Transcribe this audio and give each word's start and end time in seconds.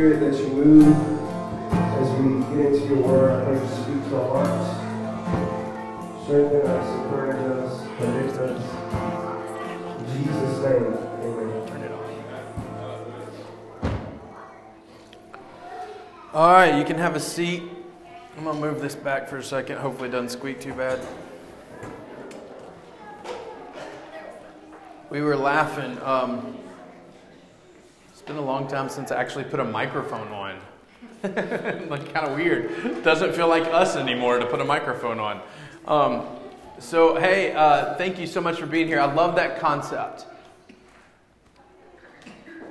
Spirit, 0.00 0.20
that 0.20 0.34
you 0.40 0.48
move 0.48 0.96
as 1.70 2.08
we 2.22 2.40
get 2.56 2.72
into 2.72 2.86
your 2.86 3.02
word. 3.06 3.30
I 3.32 3.44
pray 3.44 3.54
you 3.60 3.68
speak 3.68 4.00
to 4.08 4.16
our 4.16 4.28
hearts. 4.46 4.66
Strengthen 6.24 6.62
us, 6.62 6.88
encourage 7.04 7.42
us, 7.52 7.72
convict 7.98 8.38
us. 8.38 8.62
In 9.98 10.04
Jesus' 10.16 10.56
name, 10.64 10.88
amen. 11.20 11.50
All 16.32 16.52
right, 16.52 16.78
you 16.78 16.84
can 16.86 16.96
have 16.96 17.14
a 17.14 17.20
seat. 17.20 17.64
I'm 18.38 18.44
going 18.44 18.56
to 18.56 18.60
move 18.62 18.80
this 18.80 18.94
back 18.94 19.28
for 19.28 19.36
a 19.36 19.44
second. 19.44 19.76
Hopefully, 19.76 20.08
it 20.08 20.12
doesn't 20.12 20.30
squeak 20.30 20.62
too 20.62 20.72
bad. 20.72 20.98
We 25.10 25.20
were 25.20 25.36
laughing. 25.36 26.00
Um, 26.02 26.56
it's 28.20 28.28
been 28.28 28.36
a 28.36 28.42
long 28.42 28.68
time 28.68 28.90
since 28.90 29.10
I 29.10 29.18
actually 29.18 29.44
put 29.44 29.60
a 29.60 29.64
microphone 29.64 30.28
on. 30.28 30.60
like, 31.88 32.12
kind 32.12 32.28
of 32.28 32.36
weird. 32.36 33.02
Doesn't 33.02 33.34
feel 33.34 33.48
like 33.48 33.62
us 33.72 33.96
anymore 33.96 34.38
to 34.38 34.44
put 34.44 34.60
a 34.60 34.64
microphone 34.64 35.18
on. 35.18 35.40
Um, 35.86 36.26
so, 36.78 37.18
hey, 37.18 37.54
uh, 37.54 37.94
thank 37.94 38.18
you 38.18 38.26
so 38.26 38.42
much 38.42 38.58
for 38.60 38.66
being 38.66 38.86
here. 38.86 39.00
I 39.00 39.10
love 39.10 39.36
that 39.36 39.58
concept. 39.58 40.26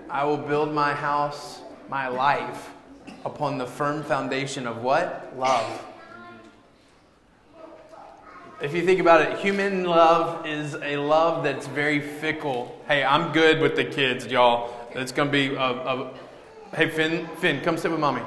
I 0.08 0.24
will 0.24 0.38
build 0.38 0.72
my 0.72 0.94
house, 0.94 1.62
my 1.90 2.10
life 2.10 2.70
upon 3.26 3.58
the 3.58 3.66
firm 3.66 4.04
foundation 4.04 4.68
of 4.68 4.84
what? 4.84 5.34
Love. 5.36 5.84
If 8.62 8.76
you 8.76 8.86
think 8.86 9.00
about 9.00 9.22
it, 9.22 9.40
human 9.40 9.86
love 9.86 10.46
is 10.46 10.76
a 10.76 10.98
love 10.98 11.44
that's 11.44 11.66
very 11.66 12.02
fickle. 12.02 12.80
Hey, 12.88 13.04
I'm 13.04 13.32
good 13.32 13.60
with 13.60 13.76
the 13.76 13.86
kids, 13.86 14.28
y'all. 14.28 14.79
It's 14.96 15.12
going 15.12 15.28
to 15.28 15.32
be 15.32 15.56
a, 15.56 15.62
a, 15.62 16.14
hey, 16.76 16.90
Finn, 16.90 17.28
Finn, 17.38 17.62
come 17.62 17.78
sit 17.78 17.92
with 17.92 18.00
mommy. 18.00 18.22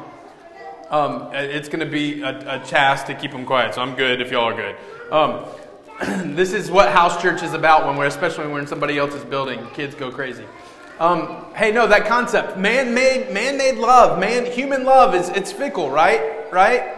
Um, 0.90 1.30
it's 1.32 1.68
going 1.68 1.80
to 1.80 1.90
be 1.90 2.22
a, 2.22 2.60
a 2.60 2.64
to 3.06 3.18
keep 3.20 3.32
them 3.32 3.46
quiet, 3.46 3.74
so 3.74 3.82
I'm 3.82 3.94
good 3.94 4.20
if 4.20 4.30
y'all 4.30 4.44
are 4.44 4.54
good. 4.54 4.76
Um, 5.10 5.44
this 6.36 6.52
is 6.52 6.70
what 6.70 6.90
house 6.90 7.20
church 7.20 7.42
is 7.42 7.54
about 7.54 7.86
when 7.86 7.96
we're, 7.96 8.06
especially 8.06 8.44
when 8.44 8.52
we're 8.52 8.60
in 8.60 8.66
somebody 8.66 8.98
else's 8.98 9.24
building. 9.24 9.66
Kids 9.74 9.94
go 9.94 10.10
crazy. 10.10 10.44
Um, 11.00 11.46
hey, 11.56 11.72
no, 11.72 11.86
that 11.88 12.06
concept, 12.06 12.58
man-made, 12.58 13.32
man-made 13.32 13.78
love, 13.78 14.20
man, 14.20 14.46
human 14.46 14.84
love 14.84 15.14
is 15.14 15.30
it's 15.30 15.50
fickle, 15.50 15.90
right? 15.90 16.52
Right? 16.52 16.94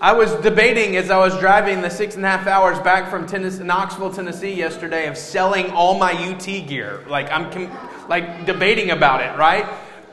I 0.00 0.12
was 0.12 0.34
debating 0.42 0.96
as 0.96 1.10
I 1.10 1.16
was 1.16 1.38
driving 1.38 1.80
the 1.80 1.88
six 1.88 2.16
and 2.16 2.24
a 2.24 2.28
half 2.28 2.46
hours 2.46 2.78
back 2.80 3.08
from 3.08 3.26
Tennessee, 3.26 3.64
Knoxville, 3.64 4.12
Tennessee 4.12 4.52
yesterday 4.52 5.06
of 5.06 5.16
selling 5.16 5.70
all 5.70 5.98
my 5.98 6.12
UT 6.12 6.44
gear. 6.44 7.02
Like 7.08 7.30
I'm 7.30 7.50
com- 7.50 7.72
like 8.08 8.46
debating 8.46 8.90
about 8.90 9.20
it, 9.20 9.36
right? 9.38 9.66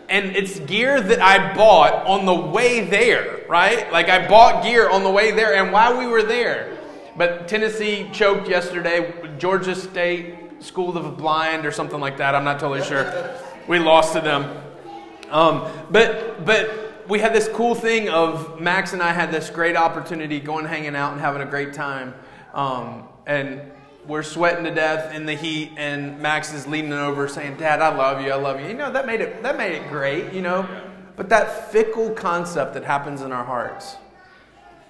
And 0.10 0.36
it's 0.36 0.60
gear 0.60 1.02
that 1.02 1.22
I 1.22 1.54
bought 1.56 2.06
on 2.06 2.26
the 2.26 2.36
way 2.36 2.86
there, 2.86 3.42
right? 3.48 3.92
Like 3.92 4.10
I 4.10 4.28
bought 4.28 4.64
gear 4.64 4.90
on 4.90 5.04
the 5.04 5.10
way 5.10 5.32
there 5.32 5.56
and 5.56 5.72
while 5.72 5.98
we 5.98 6.08
were 6.08 6.24
there. 6.24 6.78
But 7.16 7.48
Tennessee 7.48 8.10
choked 8.12 8.48
yesterday, 8.48 9.14
Georgia 9.38 9.76
State 9.76 10.64
School 10.64 10.96
of 10.98 11.04
the 11.04 11.10
Blind 11.10 11.66
or 11.66 11.72
something 11.72 12.00
like 12.00 12.18
that. 12.18 12.36
I'm 12.36 12.44
not 12.44 12.60
totally 12.60 12.84
sure. 12.84 13.36
We 13.68 13.80
lost 13.80 14.14
to 14.14 14.22
them. 14.22 14.62
Um, 15.30 15.68
but 15.90 16.46
but 16.46 17.08
we 17.08 17.20
had 17.20 17.34
this 17.34 17.50
cool 17.50 17.76
thing 17.76 18.10
of 18.10 18.60
Max 18.62 18.94
and 18.94 19.02
I 19.02 19.12
had 19.12 19.32
this 19.32 19.50
great 19.50 19.76
opportunity 19.76 20.40
going 20.40 20.66
hanging 20.66 20.96
out 20.96 21.12
and 21.12 21.22
having 21.22 21.42
a 21.42 21.46
great 21.46 21.74
time. 21.74 22.14
Um, 22.54 23.08
and 23.26 23.62
we're 24.08 24.24
sweating 24.24 24.64
to 24.66 24.74
death 24.74 25.14
in 25.14 25.26
the 25.26 25.36
heat, 25.36 25.72
and 25.78 26.20
Max 26.20 26.54
is 26.54 26.68
leaning 26.68 26.94
over 26.94 27.28
saying, 27.28 27.58
"Dad, 27.58 27.82
I 27.82 27.94
love 27.94 28.22
you. 28.22 28.32
I 28.32 28.36
love 28.36 28.60
you." 28.60 28.68
You 28.68 28.74
know 28.74 28.92
that 28.92 29.06
made 29.06 29.22
it 29.22 29.44
that 29.44 29.58
made 29.58 29.74
it 29.74 29.90
great. 29.90 30.34
You 30.34 30.42
know, 30.42 30.68
but 31.16 31.30
that 31.30 31.72
fickle 31.72 32.12
concept 32.12 32.74
that 32.74 32.84
happens 32.84 33.22
in 33.22 33.32
our 33.32 33.44
hearts. 33.44 33.98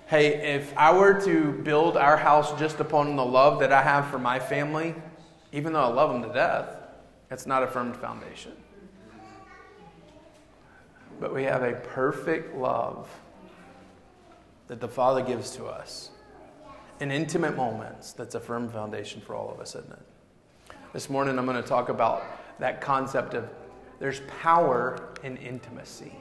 Hey, 0.08 0.56
if 0.56 0.78
I 0.78 0.94
were 0.94 1.20
to 1.22 1.52
build 1.52 1.98
our 1.98 2.18
house 2.18 2.58
just 2.60 2.80
upon 2.80 3.16
the 3.16 3.26
love 3.26 3.60
that 3.60 3.72
I 3.72 3.82
have 3.82 4.08
for 4.08 4.20
my 4.20 4.40
family, 4.40 4.96
even 5.52 5.74
though 5.74 5.84
I 5.84 5.88
love 5.88 6.12
them 6.12 6.24
to 6.24 6.34
death, 6.34 6.68
it's 7.32 7.46
not 7.46 7.64
a 7.64 7.68
firm 7.68 7.94
foundation. 7.94 8.52
But 11.20 11.34
we 11.34 11.44
have 11.44 11.64
a 11.64 11.74
perfect 11.74 12.56
love 12.56 13.10
that 14.68 14.82
the 14.82 14.88
Father 14.88 15.22
gives 15.22 15.52
to 15.52 15.66
us 15.66 16.10
in 17.04 17.12
intimate 17.12 17.58
moments 17.58 18.14
that's 18.14 18.34
a 18.34 18.40
firm 18.40 18.70
foundation 18.70 19.20
for 19.20 19.36
all 19.36 19.52
of 19.52 19.60
us, 19.60 19.76
isn't 19.76 19.92
it? 19.92 20.74
This 20.94 21.10
morning 21.10 21.38
I'm 21.38 21.46
going 21.46 21.62
to 21.62 21.68
talk 21.68 21.90
about 21.90 22.24
that 22.60 22.80
concept 22.80 23.34
of 23.34 23.50
there's 24.00 24.22
power 24.42 25.10
in 25.22 25.36
intimacy. 25.36 26.14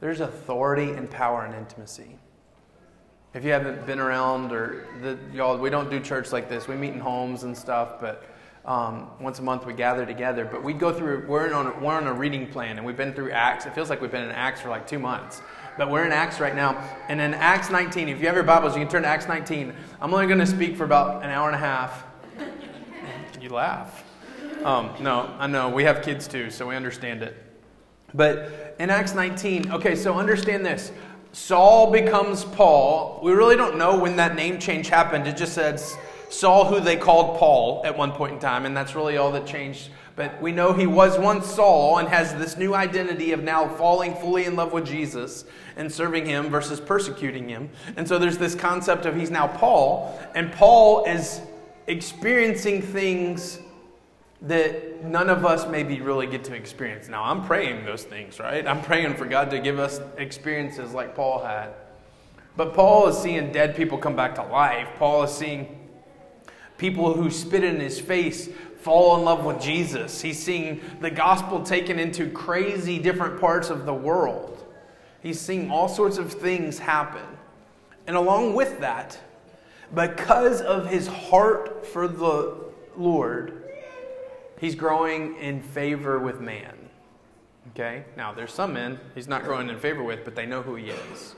There's 0.00 0.20
authority 0.20 0.90
and 0.90 1.10
power 1.10 1.46
in 1.46 1.54
intimacy. 1.54 2.18
If 3.32 3.44
you 3.44 3.50
haven't 3.50 3.86
been 3.86 3.98
around 3.98 4.52
or 4.52 4.86
the, 5.00 5.18
y'all, 5.32 5.56
we 5.56 5.70
don't 5.70 5.88
do 5.88 6.00
church 6.00 6.30
like 6.30 6.50
this. 6.50 6.68
We 6.68 6.76
meet 6.76 6.92
in 6.92 7.00
homes 7.00 7.44
and 7.44 7.56
stuff, 7.56 7.98
but 8.02 8.26
um, 8.66 9.08
once 9.20 9.38
a 9.38 9.42
month 9.42 9.64
we 9.64 9.72
gather 9.72 10.04
together. 10.04 10.44
But 10.44 10.62
we 10.62 10.74
go 10.74 10.92
through. 10.92 11.24
We're 11.26 11.50
on 11.54 11.80
we're 11.80 11.94
on 11.94 12.06
a 12.06 12.12
reading 12.12 12.46
plan, 12.46 12.76
and 12.76 12.86
we've 12.86 12.96
been 12.96 13.14
through 13.14 13.30
Acts. 13.30 13.64
It 13.64 13.74
feels 13.74 13.88
like 13.88 14.02
we've 14.02 14.10
been 14.10 14.24
in 14.24 14.32
Acts 14.32 14.60
for 14.60 14.68
like 14.68 14.86
two 14.86 14.98
months, 14.98 15.40
but 15.78 15.88
we're 15.88 16.04
in 16.04 16.12
Acts 16.12 16.40
right 16.40 16.54
now. 16.54 16.76
And 17.08 17.20
in 17.20 17.32
Acts 17.32 17.70
19, 17.70 18.08
if 18.08 18.20
you 18.20 18.26
have 18.26 18.34
your 18.34 18.44
Bibles, 18.44 18.74
you 18.74 18.82
can 18.82 18.90
turn 18.90 19.02
to 19.02 19.08
Acts 19.08 19.28
19. 19.28 19.72
I'm 20.00 20.12
only 20.12 20.26
going 20.26 20.40
to 20.40 20.46
speak 20.46 20.76
for 20.76 20.84
about 20.84 21.22
an 21.22 21.30
hour 21.30 21.46
and 21.46 21.54
a 21.54 21.58
half. 21.58 22.04
You 23.40 23.50
laugh. 23.50 24.04
Um, 24.64 24.90
no, 25.00 25.32
I 25.38 25.46
know 25.46 25.68
we 25.68 25.84
have 25.84 26.02
kids 26.02 26.26
too, 26.26 26.50
so 26.50 26.66
we 26.66 26.74
understand 26.74 27.22
it. 27.22 27.36
But 28.12 28.74
in 28.80 28.90
Acts 28.90 29.14
19, 29.14 29.70
okay, 29.70 29.94
so 29.94 30.18
understand 30.18 30.66
this. 30.66 30.90
Saul 31.30 31.92
becomes 31.92 32.44
Paul. 32.44 33.20
We 33.22 33.30
really 33.32 33.54
don't 33.54 33.78
know 33.78 33.96
when 33.96 34.16
that 34.16 34.34
name 34.34 34.58
change 34.58 34.88
happened. 34.88 35.28
It 35.28 35.36
just 35.36 35.52
says 35.52 35.96
Saul, 36.28 36.64
who 36.64 36.80
they 36.80 36.96
called 36.96 37.38
Paul 37.38 37.82
at 37.84 37.96
one 37.96 38.10
point 38.10 38.32
in 38.32 38.38
time, 38.40 38.66
and 38.66 38.76
that's 38.76 38.96
really 38.96 39.16
all 39.16 39.30
that 39.30 39.46
changed. 39.46 39.90
But 40.18 40.42
we 40.42 40.50
know 40.50 40.72
he 40.72 40.88
was 40.88 41.16
once 41.16 41.46
Saul 41.46 41.98
and 41.98 42.08
has 42.08 42.34
this 42.34 42.56
new 42.56 42.74
identity 42.74 43.30
of 43.30 43.44
now 43.44 43.68
falling 43.68 44.16
fully 44.16 44.46
in 44.46 44.56
love 44.56 44.72
with 44.72 44.84
Jesus 44.84 45.44
and 45.76 45.90
serving 45.90 46.26
him 46.26 46.50
versus 46.50 46.80
persecuting 46.80 47.48
him. 47.48 47.70
And 47.96 48.06
so 48.06 48.18
there's 48.18 48.36
this 48.36 48.56
concept 48.56 49.06
of 49.06 49.14
he's 49.14 49.30
now 49.30 49.46
Paul, 49.46 50.20
and 50.34 50.50
Paul 50.50 51.04
is 51.04 51.40
experiencing 51.86 52.82
things 52.82 53.60
that 54.42 55.04
none 55.04 55.30
of 55.30 55.46
us 55.46 55.68
maybe 55.68 56.00
really 56.00 56.26
get 56.26 56.42
to 56.44 56.54
experience. 56.54 57.08
Now, 57.08 57.22
I'm 57.22 57.44
praying 57.44 57.84
those 57.84 58.02
things, 58.02 58.40
right? 58.40 58.66
I'm 58.66 58.82
praying 58.82 59.14
for 59.14 59.24
God 59.24 59.52
to 59.52 59.60
give 59.60 59.78
us 59.78 60.00
experiences 60.16 60.92
like 60.92 61.14
Paul 61.14 61.44
had. 61.44 61.70
But 62.56 62.74
Paul 62.74 63.06
is 63.06 63.16
seeing 63.16 63.52
dead 63.52 63.76
people 63.76 63.98
come 63.98 64.16
back 64.16 64.34
to 64.34 64.42
life. 64.42 64.88
Paul 64.96 65.22
is 65.22 65.30
seeing 65.30 65.78
people 66.76 67.12
who 67.12 67.30
spit 67.30 67.62
in 67.62 67.78
his 67.78 68.00
face 68.00 68.48
fall 68.88 69.18
in 69.18 69.24
love 69.26 69.44
with 69.44 69.60
Jesus. 69.60 70.22
He's 70.22 70.42
seeing 70.42 70.80
the 71.02 71.10
gospel 71.10 71.62
taken 71.62 71.98
into 71.98 72.30
crazy 72.30 72.98
different 72.98 73.38
parts 73.38 73.68
of 73.68 73.84
the 73.84 73.92
world. 73.92 74.64
He's 75.22 75.38
seeing 75.38 75.70
all 75.70 75.90
sorts 75.90 76.16
of 76.16 76.32
things 76.32 76.78
happen. 76.78 77.26
And 78.06 78.16
along 78.16 78.54
with 78.54 78.80
that, 78.80 79.18
because 79.94 80.62
of 80.62 80.86
his 80.86 81.06
heart 81.06 81.86
for 81.86 82.08
the 82.08 82.56
Lord, 82.96 83.62
he's 84.58 84.74
growing 84.74 85.36
in 85.36 85.60
favor 85.60 86.18
with 86.18 86.40
man. 86.40 86.74
Okay? 87.72 88.06
Now, 88.16 88.32
there's 88.32 88.54
some 88.54 88.72
men 88.72 88.98
he's 89.14 89.28
not 89.28 89.44
growing 89.44 89.68
in 89.68 89.78
favor 89.78 90.02
with, 90.02 90.24
but 90.24 90.34
they 90.34 90.46
know 90.46 90.62
who 90.62 90.76
he 90.76 90.88
is. 90.88 91.34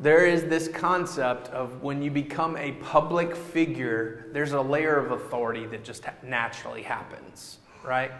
There 0.00 0.24
is 0.24 0.44
this 0.44 0.66
concept 0.66 1.48
of 1.48 1.82
when 1.82 2.02
you 2.02 2.10
become 2.10 2.56
a 2.56 2.72
public 2.72 3.36
figure, 3.36 4.24
there's 4.32 4.52
a 4.52 4.60
layer 4.60 4.96
of 4.96 5.12
authority 5.12 5.66
that 5.66 5.84
just 5.84 6.04
naturally 6.22 6.82
happens, 6.82 7.58
right? 7.84 8.10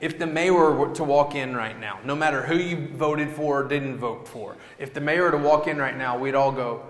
If 0.00 0.18
the 0.18 0.26
mayor 0.26 0.72
were 0.72 0.92
to 0.94 1.04
walk 1.04 1.36
in 1.36 1.54
right 1.54 1.78
now, 1.78 2.00
no 2.04 2.16
matter 2.16 2.42
who 2.42 2.56
you 2.56 2.88
voted 2.88 3.30
for 3.30 3.62
or 3.62 3.68
didn't 3.68 3.98
vote 3.98 4.26
for, 4.26 4.56
if 4.80 4.92
the 4.92 5.00
mayor 5.00 5.24
were 5.24 5.30
to 5.30 5.38
walk 5.38 5.68
in 5.68 5.78
right 5.78 5.96
now, 5.96 6.18
we'd 6.18 6.34
all 6.34 6.50
go, 6.50 6.82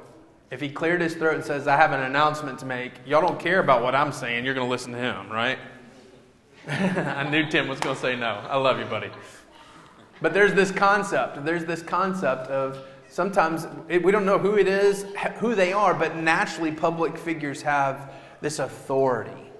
if 0.50 0.62
he 0.62 0.70
cleared 0.70 1.02
his 1.02 1.14
throat 1.14 1.34
and 1.34 1.44
says, 1.44 1.68
I 1.68 1.76
have 1.76 1.92
an 1.92 2.00
announcement 2.00 2.58
to 2.60 2.66
make, 2.66 2.92
y'all 3.04 3.20
don't 3.20 3.38
care 3.38 3.60
about 3.60 3.82
what 3.82 3.94
I'm 3.94 4.12
saying, 4.12 4.46
you're 4.46 4.54
going 4.54 4.66
to 4.66 4.70
listen 4.70 4.92
to 4.92 4.98
him, 4.98 5.30
right? 5.30 5.58
I 6.66 7.28
knew 7.28 7.46
Tim 7.50 7.68
was 7.68 7.80
going 7.80 7.96
to 7.96 8.00
say 8.00 8.16
no. 8.16 8.46
I 8.48 8.56
love 8.56 8.78
you, 8.78 8.86
buddy. 8.86 9.10
But 10.22 10.32
there's 10.32 10.54
this 10.54 10.70
concept. 10.70 11.44
There's 11.44 11.66
this 11.66 11.82
concept 11.82 12.48
of 12.48 12.82
sometimes 13.08 13.66
it, 13.88 14.02
we 14.02 14.12
don't 14.12 14.26
know 14.26 14.38
who 14.38 14.56
it 14.56 14.68
is, 14.68 15.04
who 15.38 15.54
they 15.54 15.72
are, 15.72 15.94
but 15.94 16.16
naturally 16.16 16.72
public 16.72 17.16
figures 17.18 17.62
have 17.62 18.12
this 18.40 18.58
authority. 18.58 19.50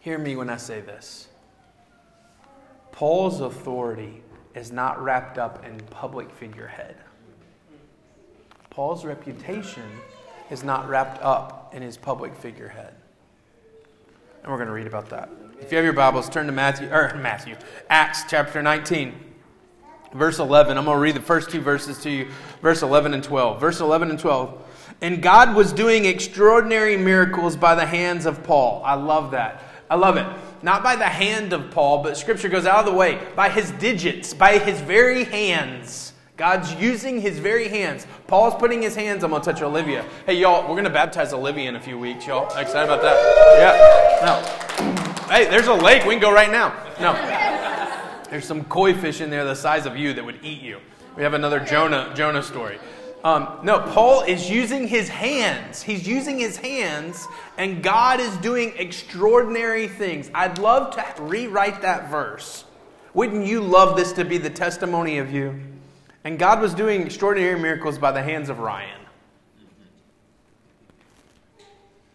Hear 0.00 0.18
me 0.18 0.36
when 0.36 0.50
I 0.50 0.56
say 0.56 0.80
this. 0.80 1.28
Paul's 2.92 3.40
authority 3.40 4.22
is 4.54 4.72
not 4.72 5.02
wrapped 5.02 5.36
up 5.36 5.64
in 5.66 5.78
public 5.90 6.30
figurehead. 6.30 6.96
Paul's 8.70 9.04
reputation 9.04 9.82
is 10.50 10.62
not 10.62 10.88
wrapped 10.88 11.20
up 11.22 11.74
in 11.74 11.82
his 11.82 11.96
public 11.96 12.34
figurehead. 12.36 12.94
And 14.42 14.52
we're 14.52 14.58
going 14.58 14.68
to 14.68 14.74
read 14.74 14.86
about 14.86 15.10
that. 15.10 15.28
If 15.60 15.72
you 15.72 15.76
have 15.76 15.84
your 15.84 15.92
Bibles, 15.92 16.28
turn 16.28 16.46
to 16.46 16.52
Matthew, 16.52 16.88
or 16.88 17.14
Matthew, 17.16 17.56
Acts 17.90 18.24
chapter 18.28 18.62
19, 18.62 19.14
verse 20.16 20.38
11. 20.38 20.76
I'm 20.76 20.84
going 20.84 20.96
to 20.96 21.00
read 21.00 21.14
the 21.14 21.20
first 21.20 21.50
two 21.50 21.60
verses 21.60 21.98
to 22.02 22.10
you, 22.10 22.28
verse 22.62 22.82
11 22.82 23.14
and 23.14 23.22
12. 23.22 23.60
Verse 23.60 23.80
11 23.80 24.10
and 24.10 24.18
12. 24.18 24.62
And 25.02 25.22
God 25.22 25.54
was 25.54 25.72
doing 25.72 26.06
extraordinary 26.06 26.96
miracles 26.96 27.56
by 27.56 27.74
the 27.74 27.86
hands 27.86 28.26
of 28.26 28.42
Paul. 28.42 28.82
I 28.84 28.94
love 28.94 29.32
that. 29.32 29.62
I 29.90 29.94
love 29.94 30.16
it. 30.16 30.26
Not 30.62 30.82
by 30.82 30.96
the 30.96 31.04
hand 31.04 31.52
of 31.52 31.70
Paul, 31.70 32.02
but 32.02 32.16
scripture 32.16 32.48
goes 32.48 32.66
out 32.66 32.80
of 32.80 32.86
the 32.86 32.92
way. 32.92 33.20
By 33.36 33.50
his 33.50 33.70
digits, 33.72 34.32
by 34.34 34.58
his 34.58 34.80
very 34.80 35.24
hands. 35.24 36.12
God's 36.36 36.74
using 36.74 37.20
his 37.20 37.38
very 37.38 37.68
hands. 37.68 38.06
Paul's 38.26 38.54
putting 38.54 38.82
his 38.82 38.94
hands. 38.94 39.24
I'm 39.24 39.30
going 39.30 39.42
to 39.42 39.52
touch 39.52 39.62
Olivia. 39.62 40.04
Hey, 40.26 40.34
y'all, 40.34 40.62
we're 40.62 40.74
going 40.74 40.84
to 40.84 40.90
baptize 40.90 41.32
Olivia 41.32 41.68
in 41.68 41.76
a 41.76 41.80
few 41.80 41.98
weeks, 41.98 42.26
y'all. 42.26 42.46
Excited 42.58 42.92
about 42.92 43.00
that? 43.02 43.16
Yeah. 43.58 44.26
No. 44.26 45.32
Hey, 45.32 45.48
there's 45.48 45.66
a 45.66 45.74
lake. 45.74 46.04
We 46.04 46.14
can 46.14 46.20
go 46.20 46.32
right 46.32 46.50
now. 46.50 46.74
No. 47.00 47.55
There's 48.30 48.44
some 48.44 48.64
koi 48.64 48.94
fish 48.94 49.20
in 49.20 49.30
there 49.30 49.44
the 49.44 49.54
size 49.54 49.86
of 49.86 49.96
you 49.96 50.12
that 50.14 50.24
would 50.24 50.38
eat 50.42 50.60
you. 50.62 50.80
We 51.16 51.22
have 51.22 51.34
another 51.34 51.60
Jonah, 51.60 52.12
Jonah 52.14 52.42
story. 52.42 52.78
Um, 53.24 53.58
no, 53.62 53.80
Paul 53.80 54.22
is 54.22 54.50
using 54.50 54.86
his 54.86 55.08
hands. 55.08 55.82
He's 55.82 56.06
using 56.06 56.38
his 56.38 56.56
hands, 56.56 57.26
and 57.58 57.82
God 57.82 58.20
is 58.20 58.36
doing 58.36 58.72
extraordinary 58.76 59.88
things. 59.88 60.30
I'd 60.34 60.58
love 60.58 60.94
to 60.94 61.22
rewrite 61.22 61.82
that 61.82 62.10
verse. 62.10 62.64
Wouldn't 63.14 63.46
you 63.46 63.62
love 63.62 63.96
this 63.96 64.12
to 64.12 64.24
be 64.24 64.38
the 64.38 64.50
testimony 64.50 65.18
of 65.18 65.32
you? 65.32 65.58
And 66.22 66.38
God 66.38 66.60
was 66.60 66.74
doing 66.74 67.02
extraordinary 67.02 67.58
miracles 67.58 67.98
by 67.98 68.12
the 68.12 68.22
hands 68.22 68.48
of 68.48 68.58
Ryan. 68.58 69.00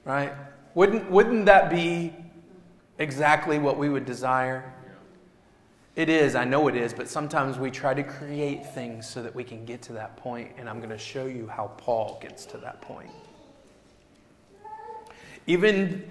Right? 0.05 0.33
Wouldn't, 0.75 1.09
wouldn't 1.09 1.45
that 1.47 1.69
be 1.69 2.13
exactly 2.99 3.57
what 3.57 3.77
we 3.77 3.89
would 3.89 4.05
desire? 4.05 4.71
It 6.01 6.09
is, 6.09 6.33
I 6.33 6.45
know 6.45 6.68
it 6.68 6.75
is, 6.75 6.95
but 6.95 7.07
sometimes 7.07 7.59
we 7.59 7.69
try 7.69 7.94
to 7.94 8.01
create 8.01 8.65
things 8.74 9.07
so 9.07 9.21
that 9.21 9.36
we 9.36 9.44
can 9.44 9.65
get 9.65 9.83
to 9.83 9.94
that 9.94 10.18
point, 10.18 10.50
and 10.57 10.68
I'm 10.68 10.80
going 10.80 10.89
to 10.89 10.98
show 10.98 11.27
you 11.27 11.45
how 11.45 11.68
Paul 11.77 12.18
gets 12.19 12.44
to 12.48 12.57
that 12.57 12.81
point. 12.81 13.12
Even 15.45 16.03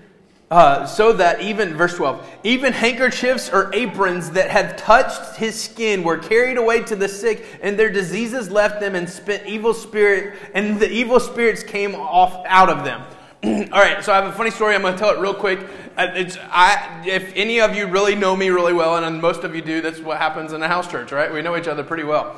uh, 0.48 0.86
so 0.86 1.12
that 1.14 1.42
even, 1.42 1.76
verse 1.76 1.96
12, 1.96 2.24
even 2.44 2.72
handkerchiefs 2.72 3.50
or 3.50 3.68
aprons 3.74 4.30
that 4.30 4.48
had 4.48 4.78
touched 4.78 5.34
his 5.34 5.60
skin 5.60 6.04
were 6.04 6.18
carried 6.18 6.56
away 6.56 6.84
to 6.84 6.94
the 6.94 7.08
sick, 7.08 7.44
and 7.60 7.76
their 7.76 7.90
diseases 7.90 8.48
left 8.48 8.78
them, 8.78 8.94
and 8.94 9.10
spent 9.10 9.44
evil 9.44 9.74
spirit, 9.74 10.38
and 10.54 10.78
the 10.78 10.88
evil 10.88 11.18
spirits 11.18 11.64
came 11.64 11.96
off 11.96 12.46
out 12.46 12.68
of 12.68 12.84
them. 12.84 13.02
All 13.42 13.80
right, 13.80 14.04
so 14.04 14.12
I 14.12 14.16
have 14.16 14.26
a 14.26 14.32
funny 14.32 14.50
story. 14.50 14.74
I'm 14.74 14.82
going 14.82 14.92
to 14.92 14.98
tell 14.98 15.16
it 15.16 15.18
real 15.18 15.32
quick. 15.32 15.60
Uh, 15.96 16.08
it's, 16.14 16.36
I, 16.50 17.02
if 17.06 17.32
any 17.34 17.58
of 17.62 17.74
you 17.74 17.86
really 17.86 18.14
know 18.14 18.36
me 18.36 18.50
really 18.50 18.74
well, 18.74 19.02
and 19.02 19.22
most 19.22 19.44
of 19.44 19.54
you 19.54 19.62
do, 19.62 19.80
that's 19.80 19.98
what 19.98 20.18
happens 20.18 20.52
in 20.52 20.62
a 20.62 20.68
house 20.68 20.90
church, 20.90 21.10
right? 21.10 21.32
We 21.32 21.40
know 21.40 21.56
each 21.56 21.66
other 21.66 21.82
pretty 21.82 22.04
well. 22.04 22.36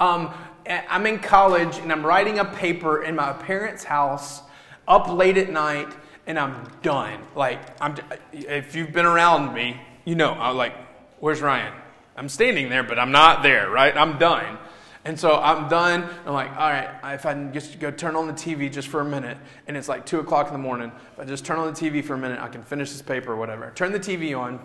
Um, 0.00 0.34
I'm 0.66 1.06
in 1.06 1.20
college 1.20 1.78
and 1.78 1.92
I'm 1.92 2.04
writing 2.04 2.40
a 2.40 2.44
paper 2.44 3.04
in 3.04 3.14
my 3.14 3.32
parents' 3.32 3.84
house 3.84 4.42
up 4.88 5.08
late 5.08 5.38
at 5.38 5.50
night, 5.50 5.94
and 6.26 6.36
I'm 6.36 6.68
done. 6.82 7.20
Like, 7.36 7.60
I'm, 7.80 7.94
if 8.32 8.74
you've 8.74 8.90
been 8.90 9.06
around 9.06 9.54
me, 9.54 9.80
you 10.04 10.16
know, 10.16 10.32
I'm 10.32 10.56
like, 10.56 10.74
where's 11.20 11.40
Ryan? 11.40 11.72
I'm 12.16 12.28
standing 12.28 12.70
there, 12.70 12.82
but 12.82 12.98
I'm 12.98 13.12
not 13.12 13.44
there, 13.44 13.70
right? 13.70 13.96
I'm 13.96 14.18
done. 14.18 14.58
And 15.04 15.18
so 15.18 15.40
I'm 15.40 15.68
done. 15.68 16.08
I'm 16.26 16.34
like, 16.34 16.50
all 16.50 16.68
right, 16.70 16.90
if 17.14 17.24
I 17.24 17.32
can 17.32 17.52
just 17.54 17.78
go 17.80 17.90
turn 17.90 18.16
on 18.16 18.26
the 18.26 18.34
TV 18.34 18.70
just 18.70 18.88
for 18.88 19.00
a 19.00 19.04
minute, 19.04 19.38
and 19.66 19.76
it's 19.76 19.88
like 19.88 20.04
2 20.04 20.20
o'clock 20.20 20.48
in 20.48 20.52
the 20.52 20.58
morning, 20.58 20.92
if 21.12 21.18
I 21.18 21.24
just 21.24 21.44
turn 21.44 21.58
on 21.58 21.72
the 21.72 21.78
TV 21.78 22.04
for 22.04 22.14
a 22.14 22.18
minute, 22.18 22.38
I 22.38 22.48
can 22.48 22.62
finish 22.62 22.92
this 22.92 23.00
paper 23.00 23.32
or 23.32 23.36
whatever. 23.36 23.72
Turn 23.74 23.92
the 23.92 24.00
TV 24.00 24.38
on, 24.38 24.60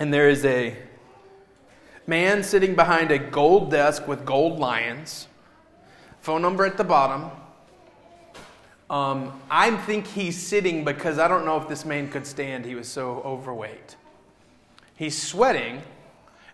and 0.00 0.12
there 0.12 0.28
is 0.28 0.44
a 0.44 0.76
man 2.08 2.42
sitting 2.42 2.74
behind 2.74 3.12
a 3.12 3.18
gold 3.18 3.70
desk 3.70 4.08
with 4.08 4.24
gold 4.24 4.58
lions, 4.58 5.28
phone 6.20 6.42
number 6.42 6.66
at 6.66 6.76
the 6.76 6.84
bottom. 6.84 7.30
Um, 8.90 9.40
I 9.48 9.74
think 9.76 10.08
he's 10.08 10.36
sitting 10.36 10.84
because 10.84 11.18
I 11.18 11.28
don't 11.28 11.46
know 11.46 11.56
if 11.56 11.68
this 11.68 11.84
man 11.84 12.10
could 12.10 12.26
stand. 12.26 12.66
He 12.66 12.74
was 12.74 12.88
so 12.88 13.22
overweight. 13.24 13.96
He's 14.96 15.20
sweating 15.20 15.82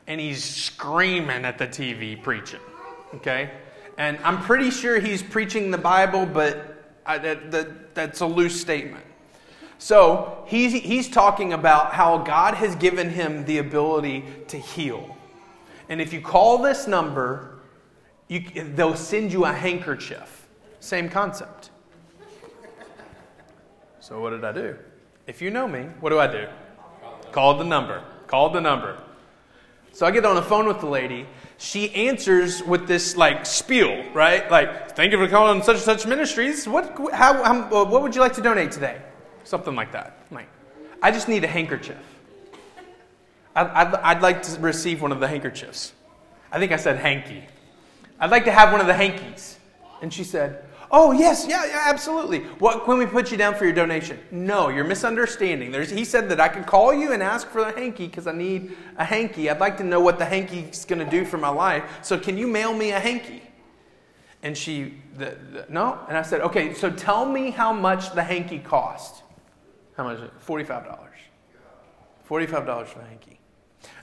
and 0.07 0.21
he's 0.21 0.45
screaming 0.45 1.45
at 1.45 1.59
the 1.59 1.67
TV 1.67 2.23
preaching. 2.23 2.61
Okay? 3.15 3.51
And 3.97 4.19
I'm 4.23 4.41
pretty 4.43 4.71
sure 4.71 5.01
he's 5.01 5.23
preaching 5.23 5.71
the 5.71 5.79
Bible, 5.79 6.27
but 6.27 6.97
I, 7.05 7.19
that, 7.19 7.51
that, 7.51 7.95
that's 7.95 8.21
a 8.21 8.27
loose 8.27 8.61
statement. 8.61 9.05
So 9.79 10.45
he's, 10.47 10.73
he's 10.73 11.09
talking 11.09 11.53
about 11.53 11.93
how 11.93 12.19
God 12.19 12.55
has 12.55 12.75
given 12.77 13.11
him 13.11 13.45
the 13.45 13.59
ability 13.59 14.25
to 14.49 14.59
heal. 14.59 15.17
And 15.89 16.01
if 16.01 16.13
you 16.13 16.21
call 16.21 16.59
this 16.59 16.87
number, 16.87 17.61
you, 18.29 18.41
they'll 18.75 18.97
send 18.97 19.33
you 19.33 19.45
a 19.45 19.53
handkerchief. 19.53 20.47
Same 20.81 21.09
concept. 21.09 21.71
So 24.01 24.21
what 24.21 24.31
did 24.31 24.45
I 24.45 24.53
do? 24.53 24.77
If 25.27 25.43
you 25.43 25.51
know 25.51 25.69
me, 25.69 25.83
what 26.01 26.11
do 26.11 26.19
I 26.19 26.27
do? 26.27 26.47
Call 27.33 27.59
the 27.59 27.65
number. 27.65 28.03
Call 28.27 28.51
the 28.51 28.61
number. 28.61 29.01
So 29.93 30.07
I 30.07 30.11
get 30.11 30.25
on 30.25 30.35
the 30.35 30.43
phone 30.43 30.67
with 30.67 30.81
the 30.81 30.87
lady, 30.87 31.27
she 31.59 31.93
answers 31.93 32.63
with 32.63 32.87
this 32.87 33.17
like 33.17 33.45
spiel, 33.45 34.05
right? 34.13 34.49
Like, 34.51 34.93
thank 34.93 35.11
you 35.13 35.19
for 35.19 35.29
calling 35.29 35.61
such 35.63 35.77
and 35.77 35.85
such 35.85 36.07
ministries. 36.07 36.67
What, 36.69 36.97
how, 37.13 37.43
how, 37.43 37.63
uh, 37.65 37.85
what 37.85 38.01
would 38.01 38.15
you 38.15 38.21
like 38.21 38.35
to 38.35 38.41
donate 38.41 38.71
today? 38.71 39.03
Something 39.43 39.75
like 39.75 39.93
that. 39.93 40.19
Like, 40.31 40.49
I 41.03 41.11
just 41.11 41.29
need 41.29 41.43
a 41.43 41.49
handkerchief. 41.49 41.97
I'd, 43.57 43.67
I'd, 43.67 43.95
I'd 43.95 44.23
like 44.23 44.43
to 44.45 44.61
receive 44.61 45.03
one 45.03 45.11
of 45.11 45.19
the 45.19 45.27
handkerchiefs. 45.27 45.93
I 46.53 46.61
think 46.61 46.71
I 46.71 46.77
said 46.77 46.97
hanky. 46.97 47.45
I'd 48.21 48.31
like 48.31 48.45
to 48.45 48.53
have 48.53 48.71
one 48.71 48.81
of 48.81 48.87
the 48.87 48.95
hankies. 48.95 49.59
And 50.01 50.15
she 50.15 50.23
said, 50.23 50.65
Oh, 50.90 51.12
yes, 51.12 51.46
yeah, 51.46 51.67
yeah, 51.67 51.85
absolutely. 51.87 52.40
What 52.61 52.85
can 52.85 52.96
we 52.96 53.05
put 53.05 53.31
you 53.31 53.37
down 53.37 53.55
for 53.55 53.64
your 53.64 53.75
donation? 53.75 54.19
No, 54.31 54.69
you're 54.70 54.85
misunderstanding. 54.85 55.70
There's, 55.70 55.90
he 55.90 56.05
said 56.05 56.31
that 56.31 56.40
I 56.40 56.49
could 56.49 56.67
call 56.67 56.94
you 56.94 57.12
and 57.12 57.23
ask 57.23 57.46
for 57.49 57.62
the 57.62 57.73
hanky 57.73 58.06
because 58.06 58.26
I 58.26 58.32
need 58.32 58.75
a 58.96 59.05
hanky. 59.05 59.50
I'd 59.50 59.61
like 59.61 59.76
to 59.79 59.85
know 59.85 60.00
what 60.00 60.19
the 60.19 60.25
hanky's 60.25 60.87
going 60.87 61.05
to 61.05 61.11
do 61.11 61.26
for 61.26 61.37
my 61.37 61.50
life. 61.50 61.85
So 62.02 62.19
can 62.19 62.38
you 62.38 62.46
mail 62.46 62.73
me 62.73 62.93
a 62.93 63.00
hanky? 63.00 63.43
And 64.43 64.56
she, 64.56 64.94
the, 65.17 65.37
the, 65.52 65.67
no. 65.69 65.99
And 66.08 66.17
I 66.17 66.23
said, 66.23 66.40
okay, 66.40 66.73
so 66.73 66.90
tell 66.90 67.26
me 67.26 67.50
how 67.50 67.73
much 67.73 68.14
the 68.14 68.23
hanky 68.23 68.58
cost. 68.58 69.23
How 69.96 70.05
much? 70.05 70.20
$45. 70.46 71.08
$45 72.29 72.87
for 72.87 72.99
the 72.99 73.05
hanky. 73.05 73.38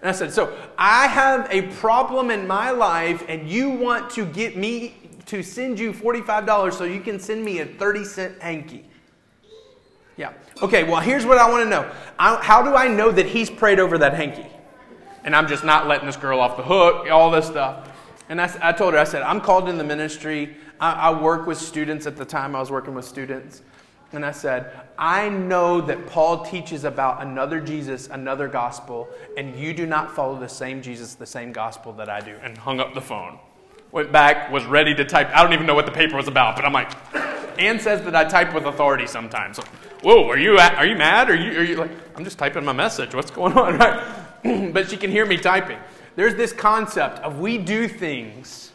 And 0.02 0.10
I 0.10 0.12
said, 0.12 0.32
so 0.32 0.56
I 0.78 1.08
have 1.08 1.48
a 1.52 1.64
problem 1.78 2.32
in 2.32 2.48
my 2.48 2.72
life 2.72 3.24
and 3.28 3.50
you 3.50 3.70
want 3.72 4.10
to 4.12 4.26
get 4.26 4.58
me 4.58 5.05
to 5.26 5.42
send 5.42 5.80
you 5.80 5.92
$45 5.92 6.74
so 6.74 6.84
you 6.84 7.02
can 7.02 7.20
send 7.20 7.44
me 7.44 7.60
a 7.60 7.66
30 7.66 8.04
cent 8.04 8.42
hanky. 8.42 8.86
Yeah. 10.18 10.34
Okay, 10.62 10.84
well, 10.84 11.02
here's 11.02 11.26
what 11.26 11.38
I 11.38 11.50
want 11.50 11.64
to 11.64 11.70
know. 11.70 11.92
I, 12.18 12.42
how 12.42 12.62
do 12.62 12.76
I 12.76 12.88
know 12.88 13.12
that 13.12 13.26
he's 13.26 13.50
prayed 13.50 13.80
over 13.80 13.98
that 13.98 14.14
hanky? 14.14 14.48
And 15.24 15.36
I'm 15.36 15.48
just 15.48 15.64
not 15.64 15.88
letting 15.88 16.06
this 16.06 16.16
girl 16.16 16.40
off 16.40 16.56
the 16.56 16.64
hook, 16.64 17.10
all 17.10 17.32
this 17.32 17.48
stuff. 17.48 17.90
And 18.30 18.40
I, 18.40 18.56
I 18.62 18.72
told 18.72 18.94
her, 18.94 19.00
I 19.00 19.04
said, 19.04 19.24
I'm 19.24 19.42
called 19.42 19.68
in 19.68 19.78
the 19.78 19.84
ministry. 19.84 20.56
I, 20.80 20.94
I 20.94 21.22
work 21.22 21.48
with 21.48 21.58
students 21.58 22.06
at 22.06 22.16
the 22.16 22.26
time, 22.26 22.56
I 22.56 22.60
was 22.60 22.72
working 22.72 22.94
with 22.94 23.06
students. 23.06 23.62
And 24.14 24.26
I 24.26 24.32
said, 24.32 24.72
I 24.98 25.28
know 25.28 25.82
that 25.82 26.06
Paul 26.08 26.46
teaches 26.46 26.86
about 26.86 27.22
another 27.22 27.60
Jesus, 27.60 28.08
another 28.08 28.48
gospel, 28.48 29.10
and 29.36 29.60
you 29.60 29.74
do 29.74 29.86
not 29.86 30.16
follow 30.16 30.40
the 30.40 30.48
same 30.48 30.82
Jesus, 30.82 31.16
the 31.16 31.26
same 31.26 31.52
gospel 31.52 31.92
that 31.94 32.08
I 32.08 32.22
do. 32.22 32.36
And 32.42 32.58
hung 32.58 32.80
up 32.80 32.94
the 32.94 33.02
phone 33.02 33.40
went 33.96 34.12
back, 34.12 34.52
was 34.52 34.66
ready 34.66 34.94
to 34.94 35.06
type. 35.06 35.30
I 35.34 35.42
don't 35.42 35.54
even 35.54 35.66
know 35.66 35.74
what 35.74 35.86
the 35.86 35.92
paper 35.92 36.18
was 36.18 36.28
about, 36.28 36.58
but 36.58 36.66
I'm 36.66 36.74
like, 36.74 36.92
Anne 37.58 37.80
says 37.80 38.02
that 38.02 38.14
I 38.14 38.26
type 38.26 38.54
with 38.54 38.66
authority 38.66 39.08
sometimes. 39.08 39.56
So, 39.56 39.64
whoa, 40.04 40.28
are 40.28 40.38
you 40.38 40.58
are 40.58 40.86
you 40.86 40.98
mad? 40.98 41.30
Are 41.30 41.36
you 41.36 41.60
are 41.60 41.64
you 41.64 41.76
like? 41.78 41.92
I'm 42.16 42.26
just 42.26 42.38
typing 42.38 42.66
my 42.66 42.74
message. 42.74 43.16
What's 43.16 43.32
going 43.32 43.54
on, 43.54 43.78
right? 44.44 44.74
but 44.74 44.90
she 44.90 44.98
can 44.98 45.10
hear 45.10 45.26
me 45.26 45.38
typing. 45.38 45.80
There's 46.18 46.36
this 46.36 46.52
concept 46.52 47.20
of 47.20 47.40
we 47.40 47.58
do 47.58 47.88
things 47.88 48.74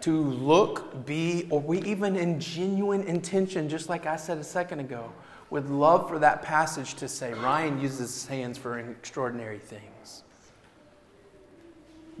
to 0.00 0.22
look, 0.22 1.04
be, 1.04 1.48
or 1.50 1.60
we 1.60 1.82
even 1.82 2.16
in 2.16 2.40
genuine 2.40 3.02
intention, 3.02 3.68
just 3.68 3.90
like 3.90 4.06
I 4.06 4.16
said 4.16 4.38
a 4.38 4.44
second 4.44 4.80
ago, 4.80 5.12
with 5.50 5.68
love 5.68 6.08
for 6.08 6.18
that 6.20 6.40
passage 6.42 6.94
to 6.94 7.08
say 7.08 7.34
Ryan 7.34 7.78
uses 7.78 7.98
his 7.98 8.26
hands 8.26 8.56
for 8.56 8.78
an 8.78 8.90
extraordinary 8.90 9.58
things. 9.58 9.87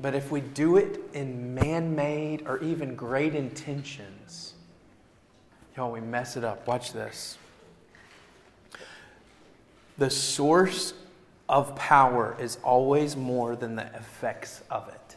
But 0.00 0.14
if 0.14 0.30
we 0.30 0.40
do 0.40 0.76
it 0.76 1.00
in 1.12 1.54
man 1.54 1.94
made 1.96 2.46
or 2.46 2.62
even 2.62 2.94
great 2.94 3.34
intentions, 3.34 4.54
y'all, 5.76 5.90
we 5.90 6.00
mess 6.00 6.36
it 6.36 6.44
up. 6.44 6.66
Watch 6.68 6.92
this. 6.92 7.36
The 9.98 10.10
source 10.10 10.94
of 11.48 11.74
power 11.74 12.36
is 12.38 12.58
always 12.62 13.16
more 13.16 13.56
than 13.56 13.74
the 13.74 13.86
effects 13.96 14.62
of 14.70 14.88
it. 14.88 15.16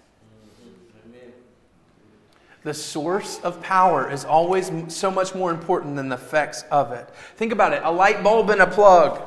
The 2.64 2.74
source 2.74 3.40
of 3.40 3.62
power 3.62 4.10
is 4.10 4.24
always 4.24 4.72
so 4.88 5.10
much 5.10 5.34
more 5.34 5.52
important 5.52 5.96
than 5.96 6.10
the 6.10 6.16
effects 6.16 6.64
of 6.72 6.92
it. 6.92 7.10
Think 7.36 7.52
about 7.52 7.74
it 7.74 7.82
a 7.84 7.92
light 7.92 8.24
bulb 8.24 8.50
and 8.52 8.62
a 8.62 8.68
plug. 8.68 9.22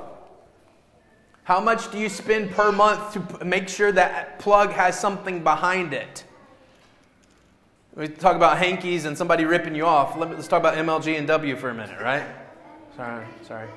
How 1.45 1.61
much 1.61 1.93
do 1.93 1.99
you 1.99 2.09
spend 2.09 2.51
per 2.53 2.73
month 2.73 3.13
to 3.13 3.45
make 3.45 3.69
sure 3.69 3.93
that 3.93 4.39
plug 4.39 4.73
has 4.73 4.99
something 4.99 5.45
behind 5.45 5.93
it? 5.93 6.25
We 7.95 8.09
talk 8.09 8.35
about 8.35 8.57
hankies 8.57 9.05
and 9.05 9.17
somebody 9.17 9.45
ripping 9.45 9.75
you 9.75 9.85
off. 9.85 10.17
Let 10.17 10.31
us 10.31 10.49
talk 10.49 10.61
about 10.61 10.75
MLG 10.75 11.19
and 11.19 11.29
W 11.29 11.55
for 11.57 11.69
a 11.69 11.75
minute, 11.75 12.01
right? 12.01 12.25
Sorry, 12.97 13.27
sorry. 13.47 13.69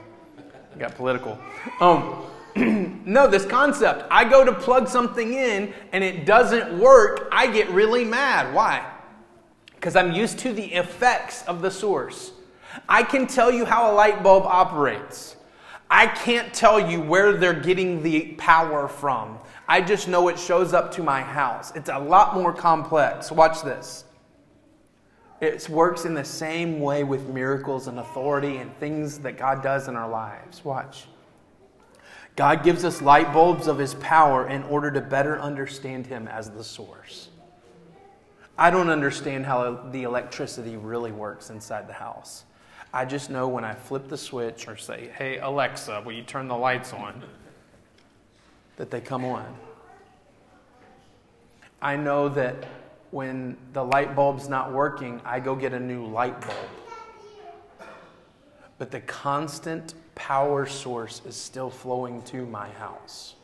I 0.74 0.79
got 0.79 0.95
political. 0.95 1.38
Um, 1.81 2.25
no, 3.05 3.27
this 3.27 3.45
concept. 3.45 4.05
I 4.09 4.24
go 4.24 4.45
to 4.45 4.53
plug 4.53 4.88
something 4.88 5.33
in 5.33 5.74
and 5.91 6.03
it 6.05 6.25
doesn't 6.25 6.79
work. 6.79 7.27
I 7.33 7.51
get 7.51 7.69
really 7.69 8.05
mad. 8.05 8.53
Why? 8.55 8.89
Because 9.75 9.97
I'm 9.97 10.13
used 10.13 10.39
to 10.39 10.53
the 10.53 10.65
effects 10.74 11.43
of 11.43 11.62
the 11.62 11.69
source. 11.69 12.31
I 12.88 13.03
can 13.03 13.27
tell 13.27 13.51
you 13.51 13.65
how 13.65 13.91
a 13.91 13.93
light 13.93 14.24
bulb 14.24 14.43
operates. 14.43 15.37
I 15.89 16.08
can't 16.08 16.53
tell 16.53 16.79
you 16.79 17.01
where 17.01 17.34
they're 17.34 17.53
getting 17.53 18.03
the 18.03 18.34
power 18.38 18.88
from. 18.88 19.39
I 19.67 19.82
just 19.82 20.08
know 20.08 20.27
it 20.27 20.38
shows 20.38 20.74
up 20.74 20.91
to 20.94 21.03
my 21.03 21.22
house. 21.22 21.74
It's 21.75 21.89
a 21.89 22.00
lot 22.00 22.34
more 22.34 22.53
complex. 22.53 23.32
Watch 23.32 23.63
this. 23.63 24.03
It 25.39 25.70
works 25.70 26.06
in 26.06 26.13
the 26.13 26.25
same 26.25 26.79
way 26.79 27.03
with 27.03 27.29
miracles 27.29 27.88
and 27.88 28.00
authority 28.00 28.58
and 28.58 28.75
things 28.77 29.20
that 29.20 29.38
God 29.38 29.62
does 29.62 29.88
in 29.88 29.96
our 29.96 30.10
lives. 30.10 30.65
Watch. 30.65 31.06
God 32.36 32.63
gives 32.63 32.84
us 32.84 33.01
light 33.01 33.32
bulbs 33.34 33.67
of 33.67 33.77
His 33.77 33.94
power 33.96 34.48
in 34.48 34.63
order 34.63 34.91
to 34.91 35.01
better 35.01 35.39
understand 35.39 36.08
Him 36.08 36.27
as 36.27 36.50
the 36.50 36.63
source. 36.63 37.29
I 38.58 38.72
don't 38.72 38.89
understand 38.89 39.46
how 39.46 39.88
the 39.91 40.03
electricity 40.03 40.77
really 40.77 41.12
works 41.12 41.50
inside 41.50 41.88
the 41.88 41.94
house. 41.94 42.46
I 42.94 43.06
just 43.06 43.29
know 43.29 43.48
when 43.48 43.63
I 43.63 43.74
flip 43.74 44.08
the 44.08 44.17
switch 44.17 44.67
or 44.67 44.77
say, 44.77 45.10
hey, 45.17 45.38
Alexa, 45.38 46.01
will 46.06 46.13
you 46.13 46.24
turn 46.24 46.48
the 46.48 46.58
lights 46.58 46.94
on? 46.94 47.24
that 48.77 48.91
they 48.91 49.01
come 49.01 49.25
on. 49.25 49.46
I 51.82 51.96
know 51.96 52.29
that 52.29 52.56
when 53.12 53.58
the 53.74 53.84
light 53.84 54.15
bulb's 54.15 54.48
not 54.48 54.72
working, 54.72 55.20
I 55.25 55.39
go 55.39 55.56
get 55.56 55.74
a 55.74 55.79
new 55.79 56.06
light 56.06 56.39
bulb. 56.41 57.89
But 58.77 58.91
the 58.91 59.01
constant 59.01 59.96
power 60.15 60.65
source 60.65 61.22
is 61.25 61.36
still 61.36 61.70
flowing 61.70 62.22
to 62.24 62.46
my 62.46 62.70
house. 62.70 63.36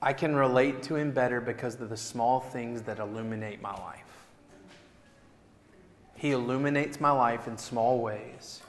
I 0.00 0.12
can 0.12 0.36
relate 0.36 0.82
to 0.84 0.96
him 0.96 1.10
better 1.10 1.40
because 1.40 1.80
of 1.80 1.88
the 1.88 1.96
small 1.96 2.38
things 2.38 2.82
that 2.82 2.98
illuminate 2.98 3.62
my 3.62 3.72
life. 3.72 4.03
He 6.16 6.30
illuminates 6.30 7.00
my 7.00 7.10
life 7.10 7.46
in 7.46 7.58
small 7.58 8.00
ways. 8.00 8.62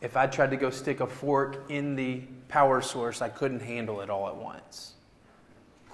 If 0.00 0.16
I 0.16 0.26
tried 0.26 0.50
to 0.50 0.56
go 0.56 0.70
stick 0.70 1.00
a 1.00 1.06
fork 1.06 1.64
in 1.70 1.96
the 1.96 2.22
power 2.48 2.80
source, 2.80 3.22
I 3.22 3.28
couldn't 3.28 3.60
handle 3.60 4.00
it 4.00 4.10
all 4.10 4.28
at 4.28 4.36
once. 4.36 4.94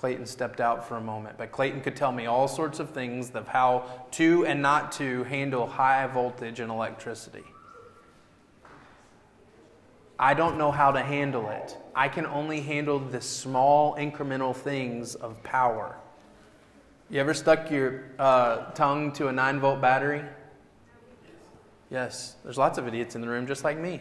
Clayton 0.01 0.25
stepped 0.25 0.61
out 0.61 0.89
for 0.89 0.97
a 0.97 1.01
moment, 1.01 1.37
but 1.37 1.53
Clayton 1.53 1.83
could 1.83 1.95
tell 1.95 2.11
me 2.11 2.25
all 2.25 2.49
sorts 2.49 2.81
of 2.81 2.91
things 2.91 3.31
of 3.33 3.47
how 3.47 3.85
to 4.13 4.47
and 4.47 4.63
not 4.63 4.93
to 4.93 5.25
handle 5.25 5.67
high 5.67 6.07
voltage 6.07 6.59
and 6.59 6.71
electricity. 6.71 7.45
I 10.19 10.35
don't 10.35 10.59
know 10.59 10.71
how 10.71 10.91
to 10.93 11.01
handle 11.01 11.49
it. 11.51 11.77
I 11.95 12.09
can 12.09 12.27
only 12.27 12.61
handle 12.61 12.99
the 12.99 13.21
small 13.21 13.95
incremental 13.97 14.55
things 14.55 15.15
of 15.15 15.43
power. 15.43 15.97
You 17.09 17.21
ever 17.21 17.35
stuck 17.35 17.71
your 17.71 18.05
uh, 18.19 18.71
tongue 18.73 19.13
to 19.13 19.29
a 19.29 19.33
9 19.33 19.61
volt 19.61 19.81
battery? 19.81 20.25
Yes, 21.91 22.37
there's 22.45 22.57
lots 22.59 22.79
of 22.79 22.87
idiots 22.87 23.17
in 23.17 23.21
the 23.21 23.29
room 23.29 23.47
just 23.47 23.65
like 23.65 23.79
me. 23.79 24.01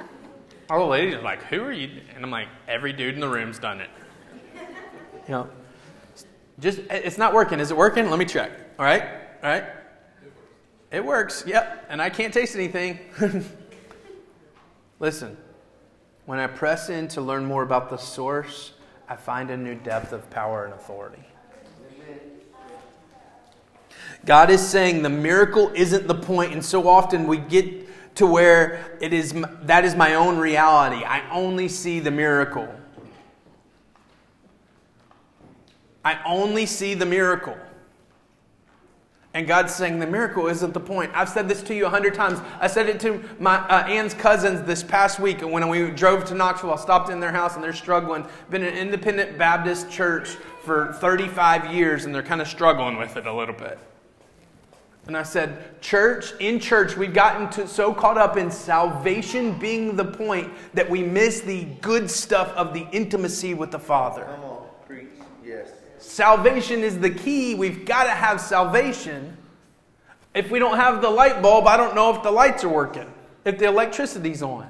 All 0.70 0.80
the 0.80 0.86
ladies 0.86 1.14
are 1.14 1.22
like, 1.22 1.42
Who 1.44 1.62
are 1.62 1.72
you? 1.72 2.00
And 2.14 2.24
I'm 2.24 2.30
like, 2.30 2.48
Every 2.66 2.92
dude 2.92 3.14
in 3.14 3.20
the 3.20 3.28
room's 3.28 3.58
done 3.58 3.80
it. 3.80 3.90
You 5.28 5.34
know, 5.34 5.48
just 6.58 6.80
it's 6.90 7.18
not 7.18 7.32
working. 7.32 7.60
Is 7.60 7.70
it 7.70 7.76
working? 7.76 8.10
Let 8.10 8.18
me 8.18 8.24
check. 8.24 8.50
All 8.78 8.84
right, 8.84 9.02
all 9.42 9.50
right. 9.50 9.64
It 10.90 11.04
works. 11.04 11.44
Yep. 11.46 11.86
And 11.88 12.02
I 12.02 12.10
can't 12.10 12.34
taste 12.34 12.54
anything. 12.54 12.98
Listen, 15.00 15.36
when 16.26 16.38
I 16.38 16.46
press 16.46 16.90
in 16.90 17.08
to 17.08 17.20
learn 17.20 17.44
more 17.44 17.62
about 17.62 17.88
the 17.88 17.96
source, 17.96 18.72
I 19.08 19.16
find 19.16 19.50
a 19.50 19.56
new 19.56 19.74
depth 19.74 20.12
of 20.12 20.28
power 20.28 20.64
and 20.64 20.74
authority. 20.74 21.24
God 24.24 24.50
is 24.50 24.66
saying 24.66 25.02
the 25.02 25.08
miracle 25.08 25.70
isn't 25.74 26.06
the 26.06 26.14
point, 26.14 26.52
and 26.52 26.64
so 26.64 26.88
often 26.88 27.26
we 27.26 27.38
get 27.38 28.14
to 28.16 28.26
where 28.26 28.96
it 29.00 29.12
is 29.12 29.34
that 29.62 29.84
is 29.84 29.94
my 29.94 30.14
own 30.14 30.38
reality. 30.38 31.04
I 31.04 31.28
only 31.30 31.68
see 31.68 31.98
the 31.98 32.10
miracle. 32.10 32.68
I 36.04 36.20
only 36.24 36.66
see 36.66 36.94
the 36.94 37.06
miracle. 37.06 37.56
And 39.34 39.46
God's 39.46 39.74
saying 39.74 39.98
the 39.98 40.06
miracle 40.06 40.46
isn't 40.48 40.74
the 40.74 40.80
point. 40.80 41.10
I've 41.14 41.28
said 41.28 41.48
this 41.48 41.62
to 41.62 41.74
you 41.74 41.86
a 41.86 41.88
hundred 41.88 42.12
times. 42.12 42.38
I 42.60 42.66
said 42.66 42.88
it 42.90 43.00
to 43.00 43.22
my 43.38 43.56
uh, 43.68 43.86
Ann's 43.86 44.12
cousins 44.12 44.60
this 44.66 44.82
past 44.82 45.18
week 45.18 45.40
and 45.40 45.50
when 45.50 45.66
we 45.68 45.90
drove 45.90 46.26
to 46.26 46.34
Knoxville. 46.34 46.74
I 46.74 46.76
stopped 46.76 47.08
in 47.08 47.18
their 47.18 47.32
house 47.32 47.54
and 47.54 47.64
they're 47.64 47.72
struggling. 47.72 48.26
Been 48.50 48.62
an 48.62 48.74
independent 48.74 49.38
Baptist 49.38 49.90
church 49.90 50.36
for 50.62 50.92
35 50.94 51.72
years 51.72 52.04
and 52.04 52.14
they're 52.14 52.22
kind 52.22 52.42
of 52.42 52.48
struggling 52.48 52.98
with 52.98 53.16
it 53.16 53.26
a 53.26 53.32
little 53.32 53.54
bit. 53.54 53.78
And 55.06 55.16
I 55.16 55.24
said, 55.24 55.80
Church, 55.80 56.32
in 56.38 56.60
church, 56.60 56.96
we've 56.96 57.12
gotten 57.12 57.50
to, 57.50 57.66
so 57.66 57.92
caught 57.92 58.18
up 58.18 58.36
in 58.36 58.50
salvation 58.50 59.58
being 59.58 59.96
the 59.96 60.04
point 60.04 60.52
that 60.74 60.88
we 60.88 61.02
miss 61.02 61.40
the 61.40 61.64
good 61.80 62.08
stuff 62.08 62.48
of 62.50 62.72
the 62.72 62.86
intimacy 62.92 63.54
with 63.54 63.72
the 63.72 63.80
Father. 63.80 64.24
Come 64.24 64.44
on, 64.44 64.66
preach. 64.86 65.08
Yes. 65.44 65.70
Salvation 65.98 66.80
is 66.80 66.98
the 67.00 67.10
key. 67.10 67.54
We've 67.54 67.84
got 67.84 68.04
to 68.04 68.10
have 68.10 68.40
salvation. 68.40 69.36
If 70.34 70.50
we 70.50 70.58
don't 70.58 70.76
have 70.76 71.02
the 71.02 71.10
light 71.10 71.42
bulb, 71.42 71.66
I 71.66 71.76
don't 71.76 71.94
know 71.94 72.14
if 72.14 72.22
the 72.22 72.30
lights 72.30 72.62
are 72.62 72.68
working, 72.68 73.12
if 73.44 73.58
the 73.58 73.66
electricity's 73.66 74.42
on. 74.42 74.68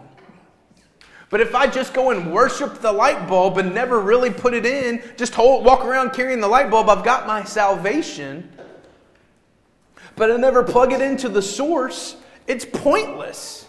But 1.28 1.40
if 1.40 1.54
I 1.54 1.66
just 1.66 1.94
go 1.94 2.10
and 2.10 2.32
worship 2.32 2.80
the 2.80 2.92
light 2.92 3.26
bulb 3.28 3.58
and 3.58 3.74
never 3.74 4.00
really 4.00 4.30
put 4.30 4.54
it 4.54 4.66
in, 4.66 5.02
just 5.16 5.34
hold, 5.34 5.64
walk 5.64 5.84
around 5.84 6.12
carrying 6.12 6.40
the 6.40 6.48
light 6.48 6.70
bulb, 6.70 6.90
I've 6.90 7.04
got 7.04 7.26
my 7.26 7.44
salvation. 7.44 8.50
But 10.16 10.30
I 10.30 10.36
never 10.36 10.62
plug 10.62 10.92
it 10.92 11.00
into 11.00 11.28
the 11.28 11.42
source, 11.42 12.16
it's 12.46 12.64
pointless. 12.64 13.66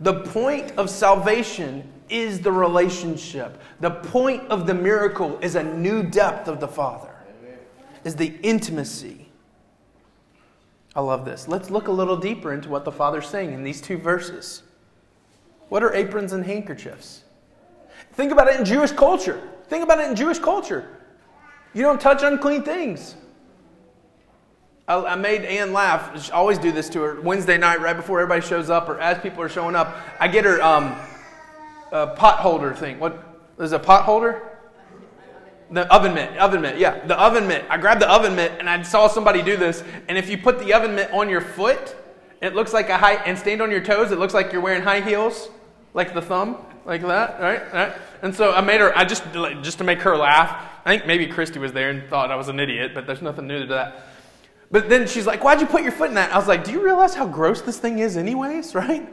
The 0.00 0.20
point 0.20 0.72
of 0.72 0.88
salvation 0.88 1.90
is 2.08 2.40
the 2.40 2.52
relationship. 2.52 3.60
The 3.80 3.90
point 3.90 4.48
of 4.48 4.66
the 4.66 4.74
miracle 4.74 5.38
is 5.42 5.56
a 5.56 5.62
new 5.62 6.02
depth 6.02 6.48
of 6.48 6.60
the 6.60 6.68
Father, 6.68 7.14
is 8.04 8.14
the 8.16 8.38
intimacy. 8.42 9.28
I 10.94 11.00
love 11.00 11.24
this. 11.24 11.48
Let's 11.48 11.70
look 11.70 11.88
a 11.88 11.92
little 11.92 12.16
deeper 12.16 12.52
into 12.52 12.68
what 12.68 12.84
the 12.84 12.92
Father's 12.92 13.28
saying 13.28 13.52
in 13.52 13.62
these 13.62 13.80
two 13.80 13.98
verses. 13.98 14.62
What 15.68 15.82
are 15.82 15.94
aprons 15.94 16.32
and 16.32 16.44
handkerchiefs? 16.44 17.24
Think 18.12 18.32
about 18.32 18.48
it 18.48 18.58
in 18.58 18.64
Jewish 18.64 18.92
culture. 18.92 19.40
Think 19.68 19.84
about 19.84 20.00
it 20.00 20.08
in 20.08 20.16
Jewish 20.16 20.38
culture. 20.38 20.88
You 21.74 21.82
don't 21.82 22.00
touch 22.00 22.22
unclean 22.22 22.62
things. 22.62 23.16
I, 24.88 25.16
made 25.16 25.44
Ann 25.44 25.72
laugh. 25.72 26.30
I 26.30 26.34
always 26.34 26.58
do 26.58 26.72
this 26.72 26.88
to 26.90 27.00
her 27.02 27.20
Wednesday 27.20 27.58
night, 27.58 27.80
right 27.80 27.96
before 27.96 28.20
everybody 28.20 28.46
shows 28.46 28.70
up, 28.70 28.88
or 28.88 28.98
as 28.98 29.18
people 29.18 29.42
are 29.42 29.48
showing 29.48 29.76
up. 29.76 29.96
I 30.18 30.28
get 30.28 30.46
her 30.46 30.62
um, 30.62 30.96
a 31.92 32.06
pot 32.08 32.38
holder 32.38 32.74
thing. 32.74 32.98
What 32.98 33.22
is 33.58 33.72
a 33.72 33.78
pot 33.78 34.04
holder? 34.04 34.42
The 35.70 35.92
oven 35.94 36.14
mitt, 36.14 36.34
oven 36.38 36.62
mitt, 36.62 36.78
yeah, 36.78 37.06
the 37.06 37.20
oven 37.20 37.46
mitt. 37.46 37.66
I 37.68 37.76
grabbed 37.76 38.00
the 38.00 38.10
oven 38.10 38.34
mitt 38.34 38.52
and 38.58 38.70
I 38.70 38.80
saw 38.80 39.06
somebody 39.06 39.42
do 39.42 39.58
this. 39.58 39.84
And 40.08 40.16
if 40.16 40.30
you 40.30 40.38
put 40.38 40.58
the 40.58 40.72
oven 40.72 40.94
mitt 40.94 41.10
on 41.12 41.28
your 41.28 41.42
foot, 41.42 41.94
it 42.40 42.54
looks 42.54 42.72
like 42.72 42.88
a 42.88 42.96
high, 42.96 43.16
and 43.16 43.38
stand 43.38 43.60
on 43.60 43.70
your 43.70 43.82
toes, 43.82 44.10
it 44.10 44.18
looks 44.18 44.32
like 44.32 44.50
you're 44.50 44.62
wearing 44.62 44.80
high 44.80 45.02
heels, 45.02 45.50
like 45.92 46.14
the 46.14 46.22
thumb, 46.22 46.56
like 46.86 47.02
that, 47.02 47.38
right? 47.38 47.72
right? 47.74 47.92
And 48.22 48.34
so 48.34 48.52
I 48.52 48.62
made 48.62 48.80
her, 48.80 48.96
I 48.96 49.04
just, 49.04 49.24
just 49.62 49.76
to 49.78 49.84
make 49.84 49.98
her 50.00 50.16
laugh. 50.16 50.64
I 50.86 50.96
think 50.96 51.06
maybe 51.06 51.26
Christy 51.26 51.58
was 51.58 51.74
there 51.74 51.90
and 51.90 52.08
thought 52.08 52.30
I 52.30 52.36
was 52.36 52.48
an 52.48 52.58
idiot, 52.58 52.92
but 52.94 53.06
there's 53.06 53.20
nothing 53.20 53.46
new 53.46 53.60
to 53.60 53.66
that. 53.66 54.04
But 54.70 54.88
then 54.88 55.06
she's 55.06 55.26
like, 55.26 55.44
Why'd 55.44 55.60
you 55.60 55.66
put 55.66 55.82
your 55.82 55.92
foot 55.92 56.08
in 56.08 56.14
that? 56.14 56.32
I 56.32 56.38
was 56.38 56.48
like, 56.48 56.64
Do 56.64 56.72
you 56.72 56.84
realize 56.84 57.14
how 57.14 57.26
gross 57.26 57.62
this 57.62 57.78
thing 57.78 57.98
is, 57.98 58.16
anyways, 58.16 58.74
right? 58.74 59.08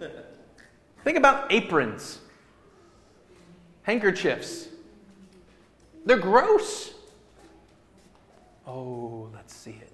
Think 1.04 1.16
about 1.16 1.52
aprons 1.52 2.20
handkerchiefs. 3.90 4.68
They're 6.06 6.16
gross. 6.16 6.92
Oh, 8.66 9.28
let's 9.34 9.54
see 9.54 9.72
it. 9.80 9.92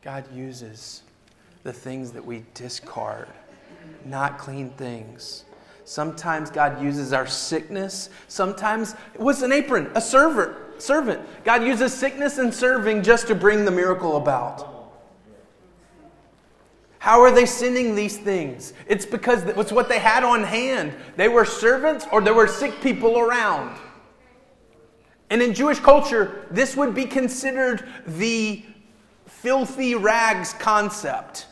God 0.00 0.24
uses 0.34 1.02
the 1.64 1.72
things 1.72 2.12
that 2.12 2.24
we 2.24 2.44
discard, 2.54 3.28
not 4.06 4.38
clean 4.38 4.70
things. 4.70 5.44
Sometimes 5.84 6.50
God 6.50 6.82
uses 6.82 7.12
our 7.12 7.26
sickness. 7.26 8.08
Sometimes, 8.28 8.94
what's 9.16 9.42
an 9.42 9.52
apron? 9.52 9.90
A 9.94 10.00
server, 10.00 10.63
servant. 10.82 11.20
God 11.44 11.62
uses 11.62 11.92
sickness 11.92 12.38
and 12.38 12.52
serving 12.52 13.02
just 13.02 13.26
to 13.28 13.34
bring 13.34 13.64
the 13.64 13.70
miracle 13.70 14.16
about. 14.16 14.70
How 16.98 17.20
are 17.20 17.30
they 17.30 17.44
sending 17.44 17.94
these 17.94 18.16
things? 18.16 18.72
It's 18.88 19.04
because 19.04 19.42
it's 19.44 19.72
what 19.72 19.90
they 19.90 19.98
had 19.98 20.24
on 20.24 20.42
hand. 20.42 20.94
They 21.16 21.28
were 21.28 21.44
servants 21.44 22.06
or 22.10 22.22
there 22.22 22.32
were 22.32 22.48
sick 22.48 22.80
people 22.80 23.18
around. 23.18 23.78
And 25.28 25.42
in 25.42 25.52
Jewish 25.52 25.80
culture, 25.80 26.46
this 26.50 26.76
would 26.76 26.94
be 26.94 27.04
considered 27.04 27.86
the 28.06 28.64
filthy 29.26 29.94
rags 29.94 30.54
concept. 30.54 31.46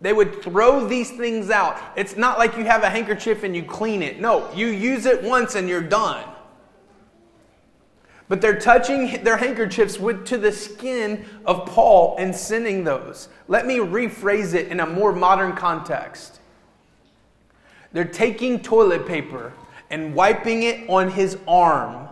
They 0.00 0.12
would 0.12 0.42
throw 0.42 0.86
these 0.86 1.12
things 1.12 1.50
out. 1.50 1.80
It's 1.96 2.16
not 2.16 2.38
like 2.38 2.56
you 2.56 2.64
have 2.64 2.82
a 2.82 2.90
handkerchief 2.90 3.44
and 3.44 3.54
you 3.54 3.62
clean 3.62 4.02
it. 4.02 4.20
No, 4.20 4.52
you 4.52 4.66
use 4.66 5.06
it 5.06 5.22
once 5.22 5.54
and 5.54 5.68
you're 5.68 5.80
done. 5.80 6.24
But 8.28 8.40
they're 8.40 8.58
touching 8.58 9.22
their 9.22 9.36
handkerchiefs 9.36 9.98
with, 9.98 10.24
to 10.26 10.38
the 10.38 10.52
skin 10.52 11.26
of 11.44 11.66
Paul 11.66 12.16
and 12.18 12.34
sending 12.34 12.84
those. 12.84 13.28
Let 13.48 13.66
me 13.66 13.78
rephrase 13.78 14.54
it 14.54 14.68
in 14.68 14.80
a 14.80 14.86
more 14.86 15.12
modern 15.12 15.52
context. 15.52 16.40
They're 17.92 18.04
taking 18.04 18.60
toilet 18.60 19.06
paper 19.06 19.52
and 19.90 20.14
wiping 20.14 20.62
it 20.62 20.88
on 20.88 21.10
his 21.10 21.38
arm 21.46 22.08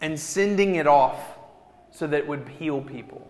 and 0.00 0.20
sending 0.20 0.74
it 0.76 0.86
off 0.86 1.38
so 1.90 2.06
that 2.06 2.18
it 2.18 2.28
would 2.28 2.48
heal 2.48 2.82
people. 2.82 3.26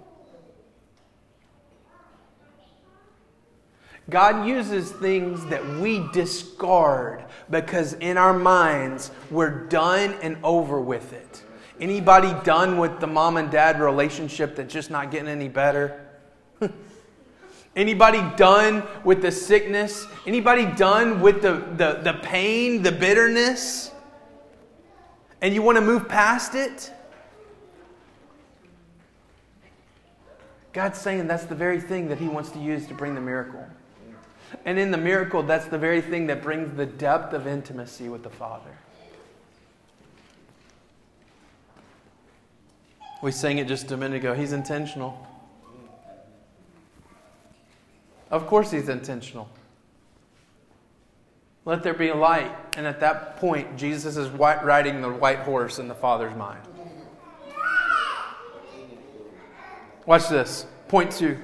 God 4.11 4.47
uses 4.47 4.91
things 4.91 5.47
that 5.47 5.67
we 5.79 6.07
discard 6.13 7.25
because 7.49 7.95
in 7.95 8.19
our 8.19 8.35
minds 8.35 9.11
we're 9.31 9.67
done 9.67 10.15
and 10.21 10.37
over 10.43 10.81
with 10.81 11.13
it. 11.13 11.43
Anybody 11.81 12.33
done 12.45 12.79
with 12.79 13.01
the 13.01 13.07
mom 13.07 13.37
and 13.37 13.51
dad 13.51 13.81
relationship 13.81 14.57
that's 14.57 14.73
just 14.73 14.91
not 14.91 15.11
getting 15.11 15.29
any 15.29 15.49
better? 15.49 16.07
Anybody 17.77 18.23
done 18.37 18.85
with 19.03 19.23
the 19.23 19.33
sickness? 19.33 20.07
Anybody 20.27 20.67
done 20.67 21.21
with 21.21 21.43
the, 21.43 21.55
the, 21.77 22.01
the 22.03 22.19
pain, 22.23 22.83
the 22.83 22.93
bitterness? 22.93 23.91
And 25.43 25.53
you 25.53 25.63
want 25.63 25.77
to 25.77 25.83
move 25.83 26.09
past 26.09 26.55
it? 26.55 26.93
God's 30.73 30.99
saying 30.99 31.27
that's 31.27 31.45
the 31.45 31.55
very 31.55 31.81
thing 31.81 32.09
that 32.09 32.19
He 32.19 32.29
wants 32.29 32.51
to 32.51 32.59
use 32.59 32.87
to 32.87 32.95
bring 32.95 33.15
the 33.15 33.21
miracle. 33.21 33.67
And 34.65 34.79
in 34.79 34.91
the 34.91 34.99
miracle, 34.99 35.43
that's 35.43 35.67
the 35.67 35.79
very 35.79 36.01
thing 36.01 36.29
that 36.29 36.43
brings 36.43 36.77
the 36.77 36.87
depth 36.87 37.33
of 37.33 37.47
intimacy 37.47 38.09
with 38.09 38.23
the 38.23 38.31
Father. 38.31 38.79
We 43.25 43.33
sang 43.33 43.57
it 43.57 43.69
just 43.69 43.91
a 43.91 43.97
minute 43.97 44.17
ago. 44.17 44.35
He's 44.35 44.53
intentional. 44.53 45.27
Of 48.31 48.47
course, 48.47 48.71
he's 48.71 48.91
intentional. 48.91 49.49
Let 51.65 51.83
there 51.83 51.95
be 51.95 52.11
a 52.11 52.15
light. 52.15 52.55
And 52.77 52.87
at 52.87 53.01
that 53.01 53.39
point, 53.39 53.79
Jesus 53.79 54.19
is 54.19 54.29
riding 54.29 55.01
the 55.01 55.09
white 55.09 55.39
horse 55.39 55.79
in 55.79 55.89
the 55.89 55.95
Father's 55.95 56.37
mind. 56.37 56.61
Watch 60.05 60.29
this. 60.29 60.67
Point 60.89 61.11
two. 61.11 61.39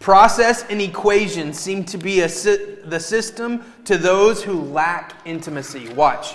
Process 0.00 0.64
and 0.64 0.82
equation 0.82 1.52
seem 1.52 1.84
to 1.84 1.98
be 1.98 2.22
a, 2.22 2.26
the 2.26 2.98
system 2.98 3.62
to 3.84 3.96
those 3.96 4.42
who 4.42 4.60
lack 4.60 5.14
intimacy. 5.24 5.88
Watch. 5.90 6.34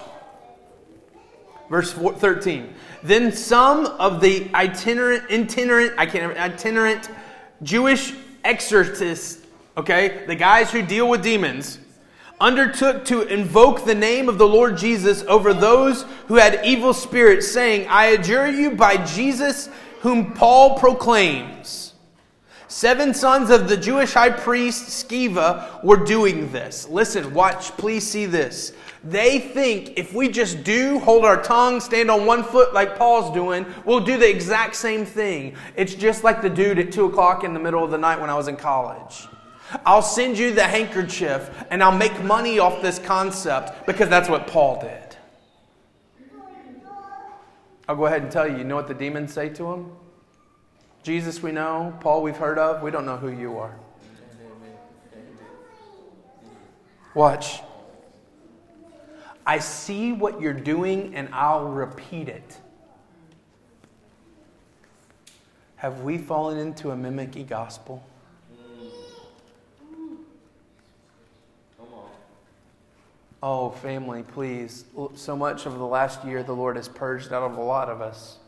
Verse 1.70 1.92
13. 1.92 2.74
Then 3.04 3.32
some 3.32 3.86
of 3.86 4.22
the 4.22 4.50
itinerant, 4.54 5.30
itinerant, 5.30 5.94
I 5.98 6.06
can't 6.06 6.38
itinerant 6.38 7.10
Jewish 7.62 8.14
exorcists, 8.44 9.46
okay, 9.76 10.24
the 10.28 10.36
guys 10.36 10.72
who 10.72 10.82
deal 10.82 11.10
with 11.10 11.24
demons, 11.24 11.80
undertook 12.40 13.04
to 13.06 13.24
invoke 13.24 13.84
the 13.84 13.96
name 13.96 14.30
of 14.30 14.38
the 14.38 14.48
Lord 14.48 14.78
Jesus 14.78 15.24
over 15.24 15.54
those 15.54 16.04
who 16.28 16.36
had 16.36 16.62
evil 16.64 16.94
spirits, 16.94 17.48
saying, 17.48 17.88
I 17.90 18.08
adjure 18.08 18.48
you 18.48 18.72
by 18.72 19.04
Jesus 19.06 19.70
whom 20.02 20.34
Paul 20.34 20.78
proclaims. 20.78 21.87
Seven 22.70 23.14
sons 23.14 23.50
of 23.50 23.70
the 23.70 23.78
Jewish 23.78 24.14
high 24.14 24.30
priest 24.30 24.90
Sceva 24.90 25.82
were 25.86 26.04
doing 26.04 26.52
this. 26.52 26.88
Listen, 26.90 27.34
watch, 27.34 27.72
please 27.78 28.06
see 28.06 28.26
this. 28.26 28.74
They 29.06 29.40
think 29.40 29.98
if 29.98 30.14
we 30.14 30.28
just 30.28 30.66
do, 30.66 31.00
hold 31.00 31.24
our 31.24 31.42
tongue, 31.42 31.80
stand 31.80 32.12
on 32.12 32.26
one 32.26 32.44
foot 32.44 32.74
like 32.74 32.98
Paul's 32.98 33.34
doing, 33.34 33.66
we'll 33.86 34.02
do 34.02 34.18
the 34.18 34.30
exact 34.30 34.76
same 34.76 35.06
thing. 35.06 35.56
It's 35.78 35.96
just 35.96 36.26
like 36.26 36.42
the 36.42 36.50
dude 36.50 36.78
at 36.78 36.92
2 36.92 37.06
o'clock 37.06 37.46
in 37.46 37.54
the 37.54 37.60
middle 37.60 37.86
of 37.86 37.92
the 37.92 37.98
night 37.98 38.20
when 38.20 38.30
I 38.30 38.36
was 38.36 38.50
in 38.50 38.58
college. 38.58 39.28
I'll 39.86 40.02
send 40.02 40.38
you 40.38 40.54
the 40.54 40.64
handkerchief 40.64 41.50
and 41.70 41.82
I'll 41.82 41.98
make 41.98 42.22
money 42.24 42.60
off 42.60 42.82
this 42.82 43.00
concept 43.00 43.86
because 43.86 44.10
that's 44.10 44.28
what 44.28 44.46
Paul 44.48 44.82
did. 44.82 45.16
I'll 47.88 47.96
go 47.96 48.08
ahead 48.08 48.24
and 48.24 48.32
tell 48.32 48.46
you, 48.46 48.58
you 48.58 48.66
know 48.66 48.76
what 48.76 48.90
the 48.90 48.94
demons 48.94 49.32
say 49.32 49.48
to 49.50 49.72
him? 49.72 49.92
Jesus, 51.08 51.42
we 51.42 51.54
know. 51.54 51.98
Paul, 52.02 52.22
we've 52.22 52.36
heard 52.36 52.60
of. 52.60 52.82
We 52.82 52.92
don't 52.92 53.06
know 53.06 53.16
who 53.16 53.30
you 53.30 53.60
are. 53.60 53.74
Watch. 57.14 57.62
I 59.46 59.60
see 59.60 60.12
what 60.12 60.42
you're 60.42 60.52
doing 60.52 61.16
and 61.16 61.30
I'll 61.32 61.70
repeat 61.70 62.28
it. 62.28 62.58
Have 65.78 66.02
we 66.02 66.18
fallen 66.18 66.58
into 66.58 66.92
a 66.92 66.96
mimicky 66.98 67.48
gospel? 67.48 68.06
Oh, 73.42 73.70
family, 73.70 74.24
please. 74.24 74.84
So 75.16 75.38
much 75.38 75.66
of 75.66 75.78
the 75.78 75.88
last 75.88 76.26
year, 76.26 76.44
the 76.44 76.52
Lord 76.52 76.76
has 76.76 76.90
purged 76.90 77.32
out 77.32 77.44
of 77.44 77.58
a 77.58 77.62
lot 77.62 77.88
of 77.88 78.02
us 78.02 78.40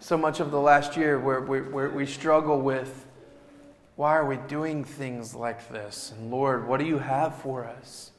so 0.00 0.16
much 0.16 0.40
of 0.40 0.50
the 0.50 0.60
last 0.60 0.96
year 0.96 1.18
where 1.18 1.40
we, 1.40 1.60
where 1.60 1.90
we 1.90 2.06
struggle 2.06 2.60
with 2.60 3.06
why 3.96 4.16
are 4.16 4.24
we 4.24 4.38
doing 4.48 4.82
things 4.82 5.34
like 5.34 5.68
this? 5.68 6.14
And 6.16 6.30
Lord, 6.30 6.66
what 6.66 6.80
do 6.80 6.86
you 6.86 6.98
have 6.98 7.34
for 7.36 7.66
us? 7.66 8.12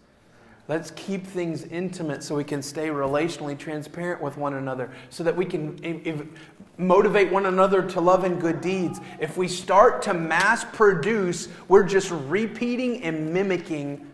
Let's 0.67 0.91
keep 0.91 1.25
things 1.25 1.63
intimate 1.63 2.21
so 2.23 2.35
we 2.35 2.43
can 2.43 2.61
stay 2.61 2.89
relationally 2.89 3.57
transparent 3.57 4.21
with 4.21 4.37
one 4.37 4.53
another, 4.53 4.91
so 5.09 5.23
that 5.23 5.35
we 5.35 5.43
can 5.43 6.29
motivate 6.77 7.31
one 7.31 7.47
another 7.47 7.81
to 7.81 7.99
love 7.99 8.23
and 8.25 8.39
good 8.39 8.61
deeds. 8.61 9.01
If 9.19 9.37
we 9.37 9.47
start 9.47 10.03
to 10.03 10.13
mass 10.13 10.63
produce, 10.63 11.47
we're 11.67 11.83
just 11.83 12.11
repeating 12.11 13.03
and 13.03 13.33
mimicking 13.33 14.07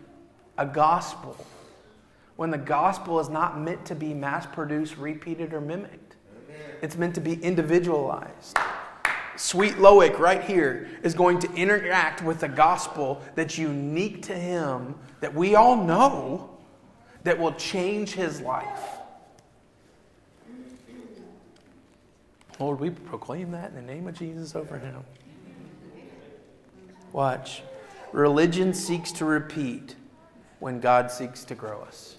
a 0.56 0.64
gospel 0.64 1.36
when 2.36 2.50
the 2.50 2.58
gospel 2.58 3.20
is 3.20 3.28
not 3.28 3.60
meant 3.60 3.84
to 3.84 3.94
be 3.94 4.14
mass 4.14 4.46
produced, 4.46 4.96
repeated, 4.96 5.52
or 5.52 5.60
mimicked. 5.60 6.16
It's 6.82 6.96
meant 6.96 7.14
to 7.16 7.20
be 7.20 7.34
individualized. 7.42 8.58
Sweet 9.36 9.74
Loic, 9.74 10.18
right 10.18 10.42
here, 10.42 10.88
is 11.02 11.14
going 11.14 11.38
to 11.40 11.52
interact 11.54 12.22
with 12.22 12.40
the 12.40 12.48
gospel 12.48 13.22
that's 13.34 13.56
unique 13.56 14.22
to 14.22 14.34
him, 14.34 14.96
that 15.20 15.32
we 15.32 15.54
all 15.54 15.76
know, 15.76 16.50
that 17.22 17.38
will 17.38 17.52
change 17.52 18.12
his 18.12 18.40
life. 18.40 18.98
Lord, 22.58 22.80
we 22.80 22.90
proclaim 22.90 23.52
that 23.52 23.70
in 23.70 23.76
the 23.76 23.82
name 23.82 24.08
of 24.08 24.18
Jesus 24.18 24.56
over 24.56 24.78
him. 24.78 25.04
Watch. 27.12 27.62
Religion 28.12 28.74
seeks 28.74 29.12
to 29.12 29.24
repeat 29.24 29.94
when 30.58 30.80
God 30.80 31.10
seeks 31.10 31.44
to 31.44 31.54
grow 31.54 31.80
us. 31.82 32.17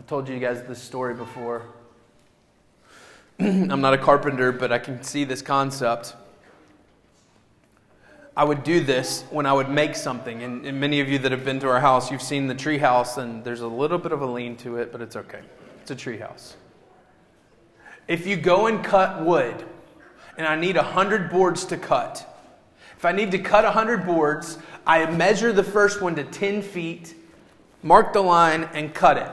I've 0.00 0.06
told 0.06 0.30
you 0.30 0.38
guys 0.38 0.62
this 0.62 0.80
story 0.80 1.12
before. 1.12 1.62
I'm 3.38 3.82
not 3.82 3.92
a 3.92 3.98
carpenter, 3.98 4.50
but 4.50 4.72
I 4.72 4.78
can 4.78 5.02
see 5.02 5.24
this 5.24 5.42
concept. 5.42 6.16
I 8.34 8.44
would 8.44 8.64
do 8.64 8.80
this 8.80 9.24
when 9.28 9.44
I 9.44 9.52
would 9.52 9.68
make 9.68 9.94
something. 9.94 10.42
And, 10.42 10.64
and, 10.64 10.80
many 10.80 11.00
of 11.00 11.10
you 11.10 11.18
that 11.18 11.32
have 11.32 11.44
been 11.44 11.60
to 11.60 11.68
our 11.68 11.80
house, 11.80 12.10
you've 12.10 12.22
seen 12.22 12.46
the 12.46 12.54
tree 12.54 12.78
house, 12.78 13.18
and 13.18 13.44
there's 13.44 13.60
a 13.60 13.66
little 13.66 13.98
bit 13.98 14.12
of 14.12 14.22
a 14.22 14.26
lean 14.26 14.56
to 14.58 14.78
it, 14.78 14.90
but 14.90 15.02
it's 15.02 15.16
okay. 15.16 15.40
It's 15.82 15.90
a 15.90 15.94
tree 15.94 16.16
house. 16.16 16.56
If 18.08 18.26
you 18.26 18.36
go 18.36 18.68
and 18.68 18.82
cut 18.82 19.22
wood, 19.22 19.66
and 20.38 20.46
I 20.46 20.56
need 20.56 20.76
100 20.76 21.28
boards 21.28 21.66
to 21.66 21.76
cut, 21.76 22.26
if 22.96 23.04
I 23.04 23.12
need 23.12 23.32
to 23.32 23.38
cut 23.38 23.64
100 23.64 24.06
boards, 24.06 24.56
I 24.86 25.04
measure 25.10 25.52
the 25.52 25.62
first 25.62 26.00
one 26.00 26.14
to 26.14 26.24
10 26.24 26.62
feet, 26.62 27.14
mark 27.82 28.14
the 28.14 28.22
line, 28.22 28.66
and 28.72 28.94
cut 28.94 29.18
it. 29.18 29.30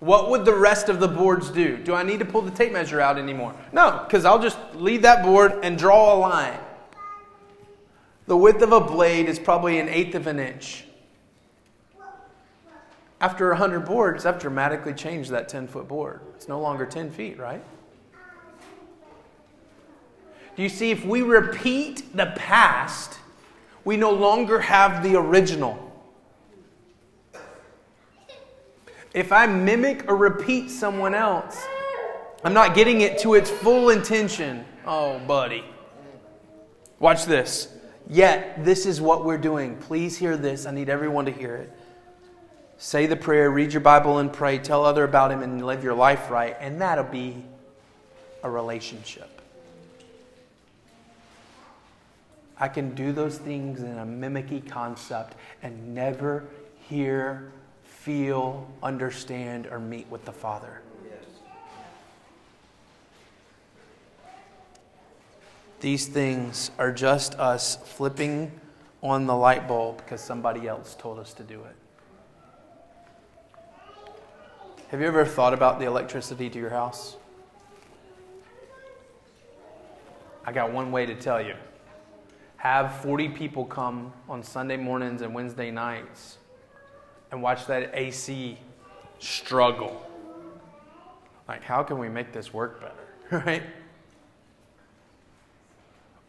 What 0.00 0.30
would 0.30 0.44
the 0.44 0.54
rest 0.54 0.88
of 0.88 1.00
the 1.00 1.08
boards 1.08 1.50
do? 1.50 1.76
Do 1.76 1.94
I 1.94 2.04
need 2.04 2.20
to 2.20 2.24
pull 2.24 2.42
the 2.42 2.52
tape 2.52 2.72
measure 2.72 3.00
out 3.00 3.18
anymore? 3.18 3.54
No, 3.72 4.04
because 4.06 4.24
I'll 4.24 4.38
just 4.38 4.58
leave 4.74 5.02
that 5.02 5.24
board 5.24 5.58
and 5.62 5.76
draw 5.76 6.14
a 6.14 6.16
line. 6.16 6.58
The 8.26 8.36
width 8.36 8.62
of 8.62 8.72
a 8.72 8.80
blade 8.80 9.28
is 9.28 9.38
probably 9.38 9.78
an 9.78 9.88
eighth 9.88 10.14
of 10.14 10.26
an 10.26 10.38
inch. 10.38 10.84
After 13.20 13.48
100 13.48 13.80
boards, 13.80 14.24
I've 14.26 14.38
dramatically 14.38 14.94
changed 14.94 15.30
that 15.30 15.48
10 15.48 15.66
foot 15.66 15.88
board. 15.88 16.20
It's 16.36 16.46
no 16.46 16.60
longer 16.60 16.86
10 16.86 17.10
feet, 17.10 17.38
right? 17.38 17.62
Do 20.54 20.62
you 20.62 20.68
see, 20.68 20.90
if 20.90 21.04
we 21.04 21.22
repeat 21.22 22.16
the 22.16 22.32
past, 22.36 23.18
we 23.84 23.96
no 23.96 24.10
longer 24.10 24.60
have 24.60 25.02
the 25.02 25.16
original. 25.16 25.87
If 29.14 29.32
I 29.32 29.46
mimic 29.46 30.08
or 30.08 30.16
repeat 30.16 30.70
someone 30.70 31.14
else, 31.14 31.64
I'm 32.44 32.54
not 32.54 32.74
getting 32.74 33.00
it 33.00 33.18
to 33.20 33.34
its 33.34 33.50
full 33.50 33.90
intention. 33.90 34.64
Oh, 34.86 35.18
buddy. 35.20 35.64
Watch 37.00 37.24
this. 37.24 37.68
Yet, 38.08 38.64
this 38.64 38.86
is 38.86 39.00
what 39.00 39.24
we're 39.24 39.38
doing. 39.38 39.76
Please 39.76 40.16
hear 40.16 40.36
this. 40.36 40.66
I 40.66 40.70
need 40.70 40.88
everyone 40.88 41.26
to 41.26 41.32
hear 41.32 41.56
it. 41.56 41.72
Say 42.78 43.06
the 43.06 43.16
prayer, 43.16 43.50
read 43.50 43.72
your 43.72 43.80
Bible 43.80 44.18
and 44.18 44.32
pray, 44.32 44.58
tell 44.58 44.84
other 44.84 45.02
about 45.02 45.32
him 45.32 45.42
and 45.42 45.66
live 45.66 45.82
your 45.82 45.94
life 45.94 46.30
right, 46.30 46.56
and 46.60 46.80
that'll 46.80 47.02
be 47.02 47.44
a 48.44 48.50
relationship. 48.50 49.28
I 52.56 52.68
can 52.68 52.94
do 52.94 53.12
those 53.12 53.36
things 53.36 53.82
in 53.82 53.98
a 53.98 54.06
mimicky 54.06 54.68
concept 54.68 55.34
and 55.62 55.92
never 55.94 56.44
hear, 56.88 57.50
feel, 58.00 58.66
understand, 58.82 59.66
or 59.66 59.78
meet 59.78 60.08
with 60.08 60.24
the 60.24 60.32
Father. 60.32 60.80
These 65.80 66.06
things 66.06 66.70
are 66.78 66.92
just 66.92 67.34
us 67.34 67.76
flipping 67.76 68.52
on 69.02 69.26
the 69.26 69.34
light 69.34 69.68
bulb 69.68 69.98
because 69.98 70.20
somebody 70.20 70.66
else 70.66 70.96
told 70.98 71.18
us 71.18 71.32
to 71.34 71.42
do 71.42 71.62
it. 71.64 71.76
Have 74.88 75.00
you 75.00 75.06
ever 75.06 75.24
thought 75.24 75.52
about 75.52 75.78
the 75.78 75.84
electricity 75.84 76.48
to 76.50 76.58
your 76.58 76.70
house? 76.70 77.16
I 80.44 80.52
got 80.52 80.72
one 80.72 80.90
way 80.90 81.04
to 81.04 81.14
tell 81.14 81.42
you. 81.42 81.54
Have 82.56 83.00
40 83.02 83.28
people 83.30 83.64
come 83.64 84.12
on 84.28 84.42
Sunday 84.42 84.76
mornings 84.76 85.20
and 85.20 85.34
Wednesday 85.34 85.70
nights 85.70 86.38
and 87.30 87.42
watch 87.42 87.66
that 87.66 87.90
AC 87.94 88.58
struggle. 89.18 90.04
Like, 91.46 91.64
how 91.64 91.82
can 91.82 91.98
we 91.98 92.08
make 92.08 92.32
this 92.32 92.52
work 92.52 92.80
better? 92.80 92.94
Right? 93.46 93.62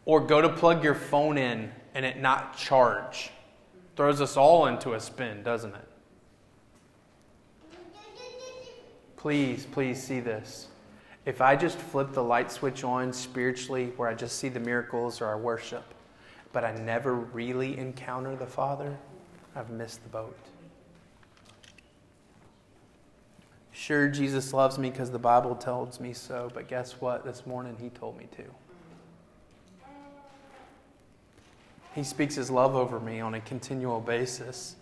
Or 0.04 0.20
go 0.20 0.42
to 0.42 0.48
plug 0.48 0.84
your 0.84 0.94
phone 0.94 1.38
in 1.38 1.70
and 1.94 2.04
it 2.04 2.20
not 2.20 2.56
charge. 2.56 3.30
Throws 3.96 4.20
us 4.20 4.36
all 4.36 4.66
into 4.66 4.94
a 4.94 5.00
spin, 5.00 5.42
doesn't 5.42 5.74
it? 5.74 5.88
Please, 9.16 9.66
please 9.66 10.02
see 10.02 10.20
this. 10.20 10.68
If 11.26 11.40
I 11.40 11.54
just 11.54 11.78
flip 11.78 12.12
the 12.12 12.22
light 12.22 12.50
switch 12.50 12.82
on 12.82 13.12
spiritually, 13.12 13.92
where 13.96 14.08
I 14.08 14.14
just 14.14 14.38
see 14.38 14.48
the 14.48 14.60
miracles 14.60 15.20
or 15.20 15.26
our 15.26 15.38
worship, 15.38 15.84
but 16.52 16.64
I 16.64 16.74
never 16.76 17.14
really 17.14 17.76
encounter 17.78 18.34
the 18.34 18.46
Father, 18.46 18.96
I've 19.54 19.70
missed 19.70 20.02
the 20.02 20.08
boat. 20.08 20.36
Sure, 23.80 24.08
Jesus 24.08 24.52
loves 24.52 24.78
me 24.78 24.90
because 24.90 25.10
the 25.10 25.18
Bible 25.18 25.54
tells 25.54 26.00
me 26.00 26.12
so, 26.12 26.50
but 26.52 26.68
guess 26.68 27.00
what? 27.00 27.24
This 27.24 27.46
morning 27.46 27.78
he 27.80 27.88
told 27.88 28.18
me 28.18 28.28
to. 28.36 28.44
He 31.94 32.02
speaks 32.02 32.34
his 32.34 32.50
love 32.50 32.74
over 32.76 33.00
me 33.00 33.20
on 33.20 33.32
a 33.32 33.40
continual 33.40 33.98
basis. 33.98 34.76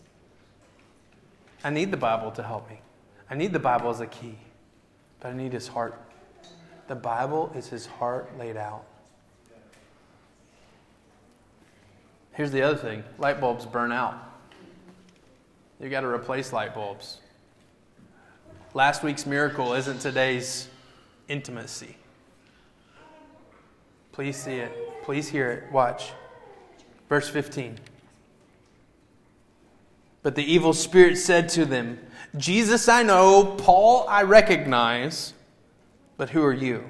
I 1.62 1.70
need 1.70 1.92
the 1.92 1.96
Bible 1.96 2.32
to 2.32 2.42
help 2.42 2.68
me. 2.68 2.80
I 3.30 3.36
need 3.36 3.52
the 3.52 3.60
Bible 3.60 3.88
as 3.88 4.00
a 4.00 4.06
key, 4.08 4.34
but 5.20 5.28
I 5.28 5.32
need 5.32 5.52
his 5.52 5.68
heart. 5.68 5.96
The 6.88 6.96
Bible 6.96 7.52
is 7.54 7.68
his 7.68 7.86
heart 7.86 8.36
laid 8.36 8.56
out. 8.56 8.82
Here's 12.32 12.50
the 12.50 12.62
other 12.62 12.76
thing 12.76 13.04
light 13.16 13.40
bulbs 13.40 13.64
burn 13.64 13.92
out. 13.92 14.18
You 15.80 15.88
got 15.88 16.00
to 16.00 16.08
replace 16.08 16.52
light 16.52 16.74
bulbs. 16.74 17.18
Last 18.78 19.02
week's 19.02 19.26
miracle 19.26 19.74
isn't 19.74 19.98
today's 19.98 20.68
intimacy. 21.26 21.96
Please 24.12 24.36
see 24.36 24.58
it. 24.58 25.02
Please 25.02 25.28
hear 25.28 25.50
it. 25.50 25.72
Watch. 25.72 26.12
Verse 27.08 27.28
15. 27.28 27.80
But 30.22 30.36
the 30.36 30.44
evil 30.44 30.72
spirit 30.72 31.18
said 31.18 31.48
to 31.48 31.64
them, 31.64 31.98
Jesus 32.36 32.88
I 32.88 33.02
know, 33.02 33.56
Paul 33.58 34.06
I 34.08 34.22
recognize, 34.22 35.34
but 36.16 36.30
who 36.30 36.44
are 36.44 36.54
you? 36.54 36.84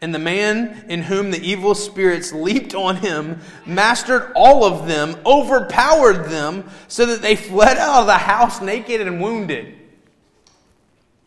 And 0.00 0.14
the 0.14 0.20
man 0.20 0.84
in 0.88 1.02
whom 1.02 1.32
the 1.32 1.42
evil 1.42 1.74
spirits 1.74 2.32
leaped 2.32 2.76
on 2.76 2.94
him 2.94 3.40
mastered 3.66 4.30
all 4.36 4.62
of 4.62 4.86
them, 4.86 5.16
overpowered 5.26 6.30
them, 6.30 6.70
so 6.86 7.06
that 7.06 7.22
they 7.22 7.34
fled 7.34 7.76
out 7.76 8.02
of 8.02 8.06
the 8.06 8.18
house 8.18 8.62
naked 8.62 9.00
and 9.00 9.20
wounded. 9.20 9.75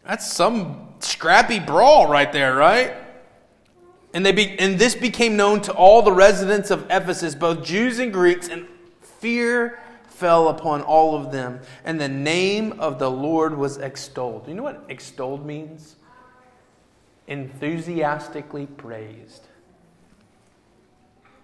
That's 0.06 0.32
some 0.32 0.88
scrappy 1.00 1.60
brawl 1.60 2.08
right 2.10 2.32
there, 2.32 2.56
right? 2.56 2.94
And, 4.14 4.26
they 4.26 4.32
be, 4.32 4.58
and 4.60 4.80
this 4.80 4.96
became 4.96 5.38
known 5.38 5.62
to 5.62 5.74
all 5.74 6.02
the 6.02 6.12
residents 6.12 6.72
of 6.72 6.86
Ephesus, 6.90 7.36
both 7.36 7.64
Jews 7.64 8.00
and 8.00 8.12
Greeks, 8.12 8.48
and 8.48 8.68
fear 9.02 9.80
fell 10.08 10.50
upon 10.50 10.82
all 10.82 11.16
of 11.16 11.32
them. 11.32 11.60
And 11.86 12.02
the 12.02 12.10
name 12.10 12.80
of 12.80 13.00
the 13.00 13.10
Lord 13.10 13.56
was 13.58 13.78
extolled. 13.78 14.48
You 14.48 14.56
know 14.56 14.64
what 14.64 14.84
extolled 14.90 15.46
means? 15.46 15.96
Enthusiastically 17.28 18.66
praised. 18.66 19.49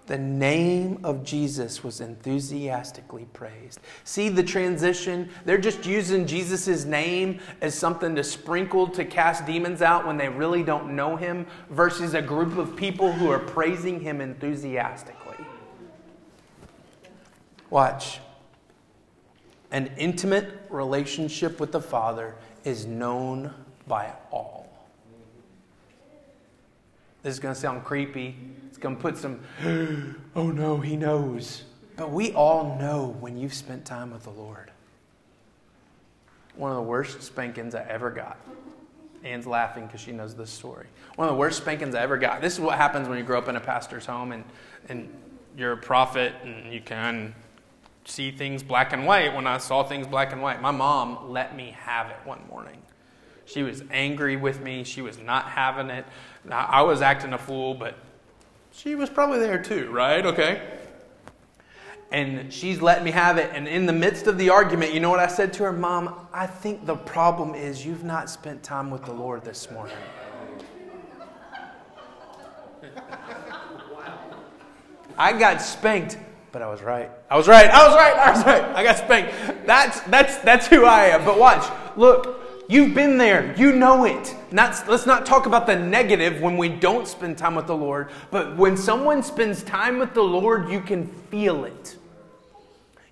The 0.08 0.18
name 0.20 1.00
of 1.04 1.24
Jesus 1.24 1.84
was 1.84 2.00
enthusiastically 2.00 3.26
praised. 3.34 3.80
See 4.04 4.30
the 4.30 4.44
transition? 4.44 5.30
They're 5.46 5.58
just 5.58 5.84
using 5.86 6.28
Jesus' 6.28 6.86
name 6.86 7.40
as 7.62 7.74
something 7.74 8.16
to 8.16 8.24
sprinkle 8.24 8.88
to 8.90 9.04
cast 9.04 9.48
demons 9.48 9.82
out 9.82 10.06
when 10.06 10.18
they 10.18 10.30
really 10.30 10.62
don't 10.62 10.96
know 10.96 11.16
him, 11.16 11.48
versus 11.72 12.14
a 12.14 12.22
group 12.22 12.58
of 12.58 12.76
people 12.76 13.12
who 13.12 13.32
are 13.32 13.40
praising 13.40 14.00
him 14.00 14.22
enthusiastically. 14.22 15.44
Watch. 17.72 18.20
An 19.72 19.92
intimate 19.98 20.68
relationship 20.70 21.60
with 21.60 21.72
the 21.72 21.82
Father 21.82 22.36
is 22.64 22.86
known 22.86 23.52
by 23.88 24.12
all. 24.32 24.70
This 27.24 27.34
is 27.34 27.40
going 27.40 27.56
to 27.56 27.60
sound 27.60 27.84
creepy. 27.84 28.36
It's 28.76 28.82
going 28.82 28.98
to 28.98 29.02
put 29.02 29.18
some, 29.18 29.40
oh 30.36 30.52
no, 30.52 30.82
he 30.82 30.98
knows. 30.98 31.64
But 31.96 32.12
we 32.12 32.34
all 32.34 32.78
know 32.78 33.16
when 33.22 33.38
you've 33.38 33.54
spent 33.54 33.86
time 33.86 34.12
with 34.12 34.24
the 34.26 34.32
Lord. 34.32 34.70
One 36.58 36.72
of 36.72 36.76
the 36.76 36.84
worst 36.84 37.24
spankings 37.24 37.74
I 37.74 37.86
ever 37.88 38.12
got. 38.12 38.38
Anne's 39.24 39.48
laughing 39.48 39.86
because 39.86 40.02
she 40.02 40.12
knows 40.12 40.36
this 40.36 40.50
story. 40.50 40.88
One 41.16 41.30
of 41.30 41.36
the 41.36 41.40
worst 41.40 41.60
spankings 41.60 41.96
I 41.96 42.02
ever 42.02 42.18
got. 42.18 42.42
This 42.42 42.56
is 42.56 42.60
what 42.60 42.76
happens 42.78 43.08
when 43.08 43.18
you 43.18 43.24
grow 43.24 43.38
up 43.38 43.48
in 43.48 43.56
a 43.56 43.62
pastor's 43.62 44.06
home 44.06 44.34
and, 44.34 44.44
and 44.90 45.08
you're 45.58 45.72
a 45.72 45.78
prophet 45.78 46.34
and 46.44 46.74
you 46.74 46.82
can 46.82 47.34
see 48.04 48.30
things 48.30 48.62
black 48.62 48.92
and 48.92 49.06
white. 49.06 49.34
When 49.34 49.48
I 49.48 49.58
saw 49.58 49.86
things 49.86 50.06
black 50.06 50.34
and 50.34 50.42
white, 50.42 50.62
my 50.62 50.72
mom 50.72 51.32
let 51.32 51.56
me 51.56 51.74
have 51.80 52.10
it 52.10 52.18
one 52.26 52.42
morning. 52.50 52.82
She 53.46 53.64
was 53.64 53.84
angry 53.90 54.36
with 54.36 54.60
me. 54.60 54.84
She 54.84 55.02
was 55.02 55.18
not 55.18 55.46
having 55.46 55.90
it. 55.90 56.06
I 56.52 56.82
was 56.82 57.02
acting 57.02 57.32
a 57.32 57.38
fool, 57.38 57.74
but 57.74 57.98
she 58.76 58.96
was 58.96 59.10
probably 59.10 59.40
there 59.40 59.62
too, 59.62 59.90
right? 59.90 60.26
Okay. 60.26 60.62
And 62.12 62.52
she's 62.54 62.82
letting 62.82 63.04
me 63.04 63.12
have 63.12 63.38
it. 63.38 63.52
And 63.54 63.68
in 63.68 63.86
the 63.86 63.94
midst 63.94 64.28
of 64.28 64.38
the 64.38 64.50
argument, 64.50 64.94
you 64.94 65.00
know 65.00 65.10
what 65.10 65.20
I 65.20 65.28
said 65.28 65.54
to 65.54 65.64
her? 65.64 65.74
Mom, 65.74 66.28
I 66.34 66.46
think 66.46 66.86
the 66.86 66.96
problem 66.96 67.56
is 67.56 67.86
you've 67.86 68.04
not 68.04 68.30
spent 68.30 68.64
time 68.64 68.92
with 68.92 69.06
the 69.06 69.14
Lord 69.14 69.44
this 69.44 69.72
morning. 69.72 69.96
I 75.18 75.32
got 75.32 75.62
spanked, 75.62 76.18
but 76.52 76.62
I 76.62 76.70
was 76.70 76.82
right. 76.82 77.10
I 77.30 77.38
was 77.38 77.48
right. 77.48 77.70
I 77.70 77.88
was 77.88 77.96
right. 77.96 78.14
I 78.16 78.32
was 78.32 78.46
right. 78.46 78.64
I 78.76 78.84
got 78.84 78.98
spanked. 78.98 79.66
That's 79.66 80.02
that's 80.02 80.38
that's 80.40 80.68
who 80.68 80.86
I 80.86 81.06
am. 81.06 81.24
But 81.24 81.40
watch. 81.40 81.66
Look, 81.96 82.45
You've 82.68 82.96
been 82.96 83.18
there. 83.18 83.54
You 83.58 83.74
know 83.74 84.06
it. 84.06 84.36
Not, 84.52 84.88
let's 84.88 85.06
not 85.06 85.26
talk 85.26 85.46
about 85.46 85.68
the 85.68 85.76
negative 85.76 86.42
when 86.42 86.58
we 86.58 86.70
don't 86.70 87.08
spend 87.08 87.38
time 87.38 87.56
with 87.56 87.68
the 87.68 87.76
Lord, 87.76 88.10
but 88.32 88.58
when 88.58 88.78
someone 88.78 89.22
spends 89.22 89.64
time 89.64 90.00
with 90.00 90.14
the 90.14 90.24
Lord, 90.24 90.70
you 90.70 90.82
can 90.82 91.08
feel 91.08 91.66
it. 91.66 91.98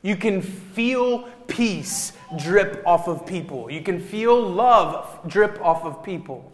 You 0.01 0.15
can 0.15 0.41
feel 0.41 1.29
peace 1.47 2.13
drip 2.37 2.83
off 2.85 3.07
of 3.07 3.25
people. 3.25 3.71
You 3.71 3.81
can 3.81 3.99
feel 3.99 4.41
love 4.41 5.19
drip 5.27 5.59
off 5.61 5.83
of 5.83 6.03
people. 6.03 6.52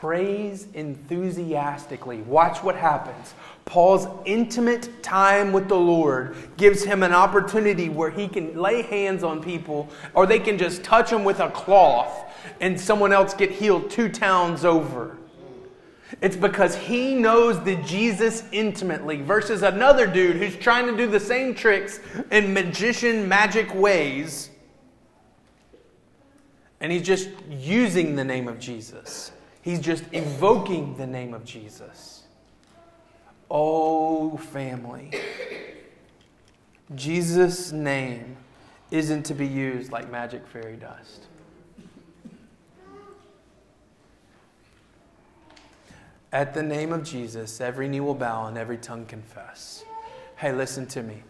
Praise 0.00 0.68
enthusiastically. 0.74 2.18
Watch 2.18 2.62
what 2.62 2.76
happens. 2.76 3.34
Paul's 3.64 4.06
intimate 4.24 5.02
time 5.02 5.52
with 5.52 5.68
the 5.68 5.76
Lord 5.76 6.36
gives 6.56 6.84
him 6.84 7.02
an 7.02 7.12
opportunity 7.12 7.88
where 7.88 8.10
he 8.10 8.28
can 8.28 8.56
lay 8.56 8.82
hands 8.82 9.24
on 9.24 9.42
people 9.42 9.88
or 10.14 10.24
they 10.24 10.38
can 10.38 10.56
just 10.56 10.84
touch 10.84 11.10
him 11.10 11.24
with 11.24 11.40
a 11.40 11.50
cloth 11.50 12.32
and 12.60 12.80
someone 12.80 13.12
else 13.12 13.34
get 13.34 13.50
healed 13.50 13.90
two 13.90 14.08
towns 14.08 14.64
over. 14.64 15.18
It's 16.22 16.36
because 16.36 16.74
he 16.76 17.14
knows 17.14 17.62
the 17.64 17.76
Jesus 17.76 18.44
intimately 18.52 19.20
versus 19.20 19.62
another 19.62 20.06
dude 20.06 20.36
who's 20.36 20.56
trying 20.56 20.86
to 20.86 20.96
do 20.96 21.06
the 21.06 21.20
same 21.20 21.54
tricks 21.54 22.00
in 22.30 22.54
magician 22.54 23.28
magic 23.28 23.74
ways. 23.74 24.50
And 26.80 26.90
he's 26.90 27.02
just 27.02 27.28
using 27.50 28.16
the 28.16 28.24
name 28.24 28.48
of 28.48 28.58
Jesus. 28.58 29.32
He's 29.68 29.80
just 29.80 30.04
evoking 30.12 30.96
the 30.96 31.06
name 31.06 31.34
of 31.34 31.44
Jesus. 31.44 32.22
Oh, 33.50 34.38
family. 34.38 35.10
Jesus' 36.94 37.70
name 37.70 38.38
isn't 38.90 39.24
to 39.24 39.34
be 39.34 39.46
used 39.46 39.92
like 39.92 40.10
magic 40.10 40.46
fairy 40.46 40.76
dust. 40.76 41.26
At 46.32 46.54
the 46.54 46.62
name 46.62 46.90
of 46.90 47.04
Jesus, 47.04 47.60
every 47.60 47.88
knee 47.88 48.00
will 48.00 48.14
bow 48.14 48.46
and 48.46 48.56
every 48.56 48.78
tongue 48.78 49.04
confess. 49.04 49.84
Hey, 50.36 50.54
listen 50.54 50.86
to 50.86 51.02
me. 51.02 51.22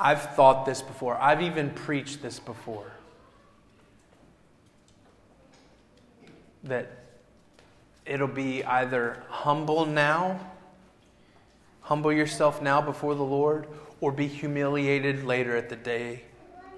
I've 0.00 0.34
thought 0.34 0.66
this 0.66 0.82
before, 0.82 1.16
I've 1.18 1.40
even 1.40 1.70
preached 1.70 2.20
this 2.20 2.40
before. 2.40 2.90
That 6.68 6.90
it'll 8.06 8.28
be 8.28 8.64
either 8.64 9.22
humble 9.28 9.84
now, 9.84 10.40
humble 11.82 12.12
yourself 12.12 12.62
now 12.62 12.80
before 12.80 13.14
the 13.14 13.24
Lord, 13.24 13.66
or 14.00 14.12
be 14.12 14.26
humiliated 14.26 15.24
later 15.24 15.56
at 15.56 15.68
the 15.68 15.76
day 15.76 16.22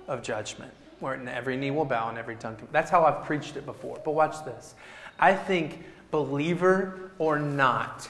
of 0.09 0.22
judgment, 0.22 0.72
where 0.98 1.20
every 1.29 1.57
knee 1.57 1.70
will 1.70 1.85
bow 1.85 2.09
and 2.09 2.18
every 2.18 2.37
tongue. 2.37 2.57
Confess. 2.57 2.72
That's 2.72 2.90
how 2.90 3.05
I've 3.05 3.24
preached 3.24 3.57
it 3.57 3.66
before. 3.66 4.00
But 4.05 4.12
watch 4.12 4.44
this. 4.44 4.74
I 5.18 5.35
think 5.35 5.85
believer 6.11 7.12
or 7.18 7.38
not, 7.38 8.09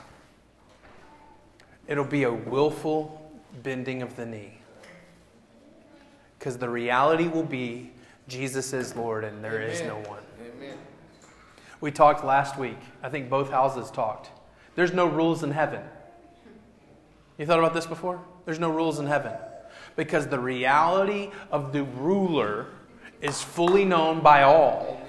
it'll 1.86 2.04
be 2.04 2.22
a 2.22 2.32
willful 2.32 3.30
bending 3.62 4.02
of 4.02 4.16
the 4.16 4.24
knee. 4.24 4.58
Because 6.38 6.56
the 6.56 6.68
reality 6.68 7.28
will 7.28 7.42
be 7.42 7.90
Jesus 8.28 8.72
is 8.72 8.96
Lord 8.96 9.24
and 9.24 9.44
there 9.44 9.56
Amen. 9.56 9.70
is 9.70 9.82
no 9.82 9.96
one. 10.08 10.22
We 11.80 11.90
talked 11.90 12.24
last 12.24 12.58
week. 12.58 12.78
I 13.02 13.08
think 13.08 13.30
both 13.30 13.50
houses 13.50 13.90
talked. 13.90 14.30
There's 14.74 14.92
no 14.92 15.06
rules 15.06 15.42
in 15.42 15.50
heaven. 15.50 15.82
You 17.38 17.46
thought 17.46 17.58
about 17.58 17.74
this 17.74 17.86
before? 17.86 18.20
There's 18.44 18.58
no 18.58 18.70
rules 18.70 18.98
in 18.98 19.06
heaven. 19.06 19.32
Because 19.96 20.26
the 20.26 20.38
reality 20.38 21.30
of 21.50 21.72
the 21.72 21.84
ruler 21.84 22.66
is 23.20 23.42
fully 23.42 23.84
known 23.84 24.20
by 24.20 24.42
all. 24.42 25.00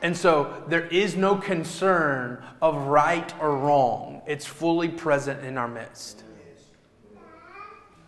And 0.00 0.16
so 0.16 0.64
there 0.68 0.86
is 0.86 1.16
no 1.16 1.36
concern 1.36 2.42
of 2.60 2.86
right 2.86 3.32
or 3.40 3.56
wrong, 3.56 4.22
it's 4.26 4.46
fully 4.46 4.88
present 4.88 5.44
in 5.44 5.58
our 5.58 5.68
midst. 5.68 6.24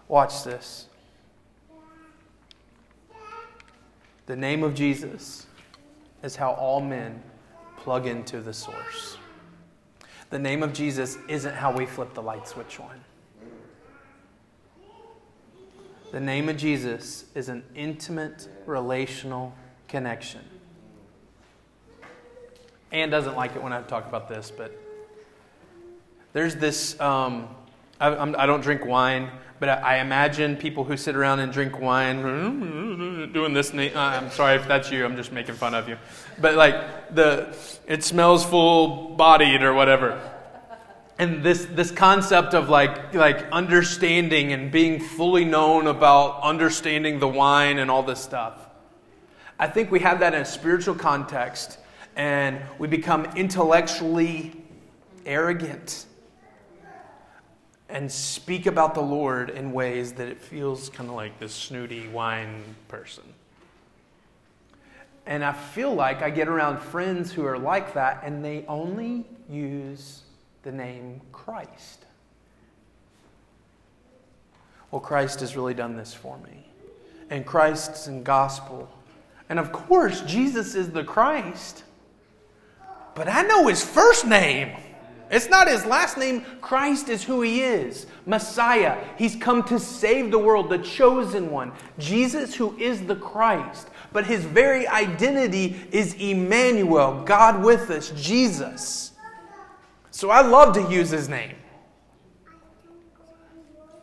Watch 0.08 0.44
this. 0.44 0.86
The 4.26 4.36
name 4.36 4.62
of 4.62 4.74
Jesus 4.74 5.46
is 6.24 6.34
how 6.34 6.52
all 6.52 6.80
men 6.80 7.22
plug 7.76 8.06
into 8.06 8.40
the 8.40 8.52
source. 8.52 9.18
The 10.30 10.38
name 10.38 10.62
of 10.62 10.72
Jesus 10.72 11.18
isn't 11.28 11.54
how 11.54 11.70
we 11.70 11.86
flip 11.86 12.14
the 12.14 12.22
light 12.22 12.48
switch 12.48 12.80
on. 12.80 13.00
The 16.10 16.20
name 16.20 16.48
of 16.48 16.56
Jesus 16.56 17.26
is 17.34 17.48
an 17.48 17.62
intimate 17.74 18.48
relational 18.66 19.54
connection. 19.86 20.40
Anne 22.90 23.10
doesn't 23.10 23.34
like 23.34 23.56
it 23.56 23.62
when 23.62 23.72
I 23.72 23.82
talk 23.82 24.06
about 24.06 24.28
this, 24.28 24.52
but 24.56 24.72
there's 26.32 26.54
this. 26.54 26.98
Um, 27.00 27.48
I, 28.00 28.10
I, 28.10 28.46
don't 28.46 28.60
drink 28.60 28.84
wine, 28.84 29.30
but 29.60 29.68
I, 29.68 29.74
I, 29.74 29.96
imagine 29.98 30.56
people 30.56 30.84
who 30.84 30.96
sit 30.96 31.16
around 31.16 31.40
and 31.40 31.52
drink 31.52 31.80
wine 31.80 32.22
doing 33.32 33.52
this. 33.52 33.72
Uh, 33.72 33.90
I'm 33.94 34.30
sorry 34.30 34.56
if 34.56 34.66
that's 34.66 34.90
you. 34.90 35.04
I'm 35.04 35.16
just 35.16 35.32
making 35.32 35.54
fun 35.54 35.74
of 35.74 35.88
you. 35.88 35.96
But 36.40 36.54
like 36.54 37.14
the, 37.14 37.56
it 37.86 38.02
smells 38.02 38.44
full 38.44 39.14
bodied 39.14 39.62
or 39.62 39.72
whatever. 39.72 40.20
And 41.18 41.44
this 41.44 41.66
this 41.66 41.92
concept 41.92 42.54
of 42.54 42.68
like 42.68 43.14
like 43.14 43.48
understanding 43.52 44.52
and 44.52 44.72
being 44.72 44.98
fully 44.98 45.44
known 45.44 45.86
about 45.86 46.42
understanding 46.42 47.20
the 47.20 47.28
wine 47.28 47.78
and 47.78 47.90
all 47.90 48.02
this 48.02 48.20
stuff. 48.20 48.54
I 49.58 49.68
think 49.68 49.92
we 49.92 50.00
have 50.00 50.18
that 50.20 50.34
in 50.34 50.42
a 50.42 50.44
spiritual 50.44 50.96
context 50.96 51.78
and 52.16 52.60
we 52.78 52.88
become 52.88 53.24
intellectually 53.36 54.52
arrogant 55.24 56.06
and 57.94 58.10
speak 58.10 58.66
about 58.66 58.92
the 58.92 59.00
Lord 59.00 59.50
in 59.50 59.70
ways 59.70 60.14
that 60.14 60.26
it 60.26 60.40
feels 60.40 60.88
kind 60.88 61.08
of 61.08 61.14
like 61.14 61.38
this 61.38 61.54
snooty 61.54 62.08
wine 62.08 62.60
person. 62.88 63.22
And 65.26 65.44
I 65.44 65.52
feel 65.52 65.94
like 65.94 66.20
I 66.20 66.28
get 66.28 66.48
around 66.48 66.80
friends 66.80 67.30
who 67.30 67.46
are 67.46 67.56
like 67.56 67.94
that 67.94 68.22
and 68.24 68.44
they 68.44 68.64
only 68.66 69.24
use 69.48 70.22
the 70.64 70.72
name 70.72 71.20
Christ. 71.30 72.04
Well, 74.90 75.00
Christ 75.00 75.38
has 75.38 75.56
really 75.56 75.74
done 75.74 75.96
this 75.96 76.12
for 76.12 76.36
me. 76.38 76.66
And 77.30 77.46
Christ's 77.46 78.08
in 78.08 78.24
gospel. 78.24 78.88
And 79.48 79.60
of 79.60 79.70
course, 79.70 80.20
Jesus 80.22 80.74
is 80.74 80.90
the 80.90 81.04
Christ. 81.04 81.84
But 83.14 83.28
I 83.28 83.42
know 83.42 83.68
his 83.68 83.84
first 83.84 84.26
name. 84.26 84.76
It's 85.34 85.48
not 85.48 85.66
his 85.66 85.84
last 85.84 86.16
name. 86.16 86.46
Christ 86.60 87.08
is 87.08 87.24
who 87.24 87.42
he 87.42 87.60
is 87.60 88.06
Messiah. 88.24 89.04
He's 89.18 89.34
come 89.34 89.64
to 89.64 89.80
save 89.80 90.30
the 90.30 90.38
world, 90.38 90.70
the 90.70 90.78
chosen 90.78 91.50
one. 91.50 91.72
Jesus, 91.98 92.54
who 92.54 92.76
is 92.78 93.04
the 93.04 93.16
Christ. 93.16 93.88
But 94.12 94.26
his 94.26 94.44
very 94.44 94.86
identity 94.86 95.84
is 95.90 96.14
Emmanuel, 96.14 97.24
God 97.24 97.64
with 97.64 97.90
us, 97.90 98.10
Jesus. 98.10 99.10
So 100.12 100.30
I 100.30 100.40
love 100.42 100.72
to 100.74 100.88
use 100.88 101.10
his 101.10 101.28
name. 101.28 101.56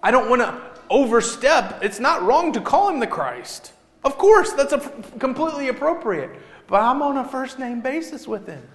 I 0.03 0.11
don't 0.11 0.29
want 0.29 0.41
to 0.41 0.61
overstep. 0.89 1.81
It's 1.81 2.01
not 2.01 2.23
wrong 2.23 2.51
to 2.51 2.59
call 2.59 2.89
him 2.89 2.99
the 2.99 3.07
Christ. 3.07 3.71
Of 4.03 4.17
course, 4.17 4.51
that's 4.51 4.73
a, 4.73 4.79
completely 5.17 5.69
appropriate. 5.69 6.31
But 6.67 6.81
I'm 6.81 7.01
on 7.01 7.15
a 7.15 7.25
first 7.25 7.57
name 7.57 7.79
basis 7.79 8.27
with 8.27 8.47
him. 8.47 8.67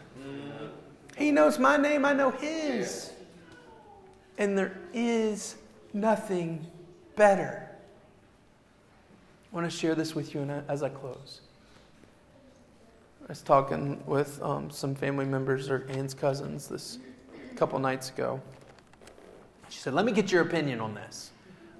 He 1.16 1.31
knows 1.31 1.59
my 1.59 1.76
name, 1.76 2.05
I 2.05 2.12
know 2.12 2.31
his. 2.31 3.11
And 4.38 4.57
there 4.57 4.79
is 4.92 5.57
nothing 5.92 6.66
better. 7.16 7.68
I 9.50 9.57
want 9.57 9.70
to 9.70 9.74
share 9.74 9.94
this 9.94 10.14
with 10.14 10.35
you 10.35 10.42
as 10.68 10.83
I 10.83 10.90
close. 10.90 11.40
I 13.22 13.33
was 13.33 13.40
talking 13.40 14.00
with 14.07 14.40
um, 14.42 14.70
some 14.70 14.94
family 14.94 15.24
members 15.24 15.70
or 15.70 15.87
Anne's 15.88 16.14
cousins 16.14 16.68
this 16.68 16.98
couple 17.57 17.79
nights 17.79 18.11
ago. 18.11 18.40
She 19.70 19.79
said, 19.79 19.94
Let 19.94 20.05
me 20.05 20.12
get 20.12 20.31
your 20.31 20.42
opinion 20.42 20.81
on 20.81 20.94
this. 20.94 21.31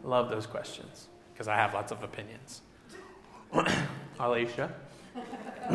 I 0.03 0.09
love 0.09 0.31
those 0.31 0.47
questions 0.47 1.09
because 1.33 1.47
I 1.47 1.55
have 1.55 1.75
lots 1.75 1.93
of 1.93 2.03
opinions. 2.03 2.63
Alicia. 4.19 4.73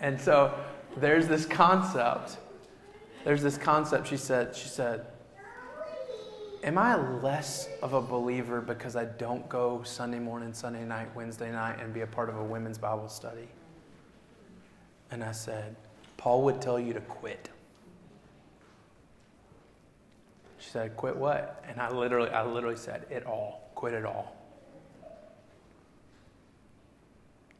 and 0.00 0.20
so 0.20 0.54
there's 0.96 1.28
this 1.28 1.44
concept 1.44 2.38
there's 3.24 3.42
this 3.42 3.58
concept 3.58 4.06
she 4.06 4.16
said 4.16 4.54
she 4.54 4.68
said 4.68 5.06
am 6.62 6.78
i 6.78 6.94
less 7.20 7.68
of 7.82 7.94
a 7.94 8.00
believer 8.00 8.60
because 8.60 8.96
i 8.96 9.04
don't 9.04 9.48
go 9.48 9.82
sunday 9.82 10.18
morning 10.18 10.52
sunday 10.52 10.84
night 10.84 11.08
wednesday 11.16 11.50
night 11.50 11.80
and 11.80 11.92
be 11.92 12.02
a 12.02 12.06
part 12.06 12.28
of 12.28 12.36
a 12.36 12.44
women's 12.44 12.78
bible 12.78 13.08
study? 13.08 13.48
And 15.10 15.24
i 15.24 15.32
said 15.32 15.74
paul 16.16 16.42
would 16.42 16.60
tell 16.60 16.78
you 16.78 16.92
to 16.92 17.00
quit. 17.00 17.48
She 20.58 20.70
said 20.70 20.96
quit 20.96 21.16
what? 21.16 21.64
And 21.68 21.80
i 21.80 21.90
literally 21.90 22.30
i 22.30 22.44
literally 22.44 22.76
said 22.76 23.06
it 23.10 23.26
all. 23.26 23.70
Quit 23.74 23.94
it 23.94 24.04
all. 24.04 24.36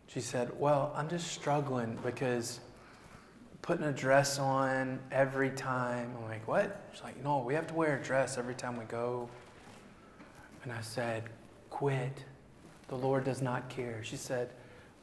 She 0.09 0.21
said 0.21 0.51
well 0.59 0.93
i'm 0.97 1.09
just 1.09 1.29
struggling 1.29 1.99
because 2.05 2.61
putting 3.65 3.87
a 3.87 3.93
dress 3.93 4.39
on 4.39 5.01
every 5.11 5.49
time. 5.49 6.15
I'm 6.19 6.29
like, 6.29 6.47
what? 6.47 6.83
She's 6.93 7.03
like, 7.03 7.25
no, 7.25 7.39
we 7.39 7.55
have 7.55 7.67
to 7.69 7.75
wear 7.75 7.99
a 7.99 8.03
dress 8.03 8.37
every 8.37 8.55
time 8.55 8.77
we 8.77 8.85
go. 8.85 9.27
And 10.65 10.71
I 10.71 10.83
said, 10.83 11.25
quit. 11.71 12.25
The 12.89 12.95
Lord 12.95 13.25
does 13.25 13.41
not 13.41 13.71
care. 13.71 14.05
She 14.05 14.17
said, 14.17 14.51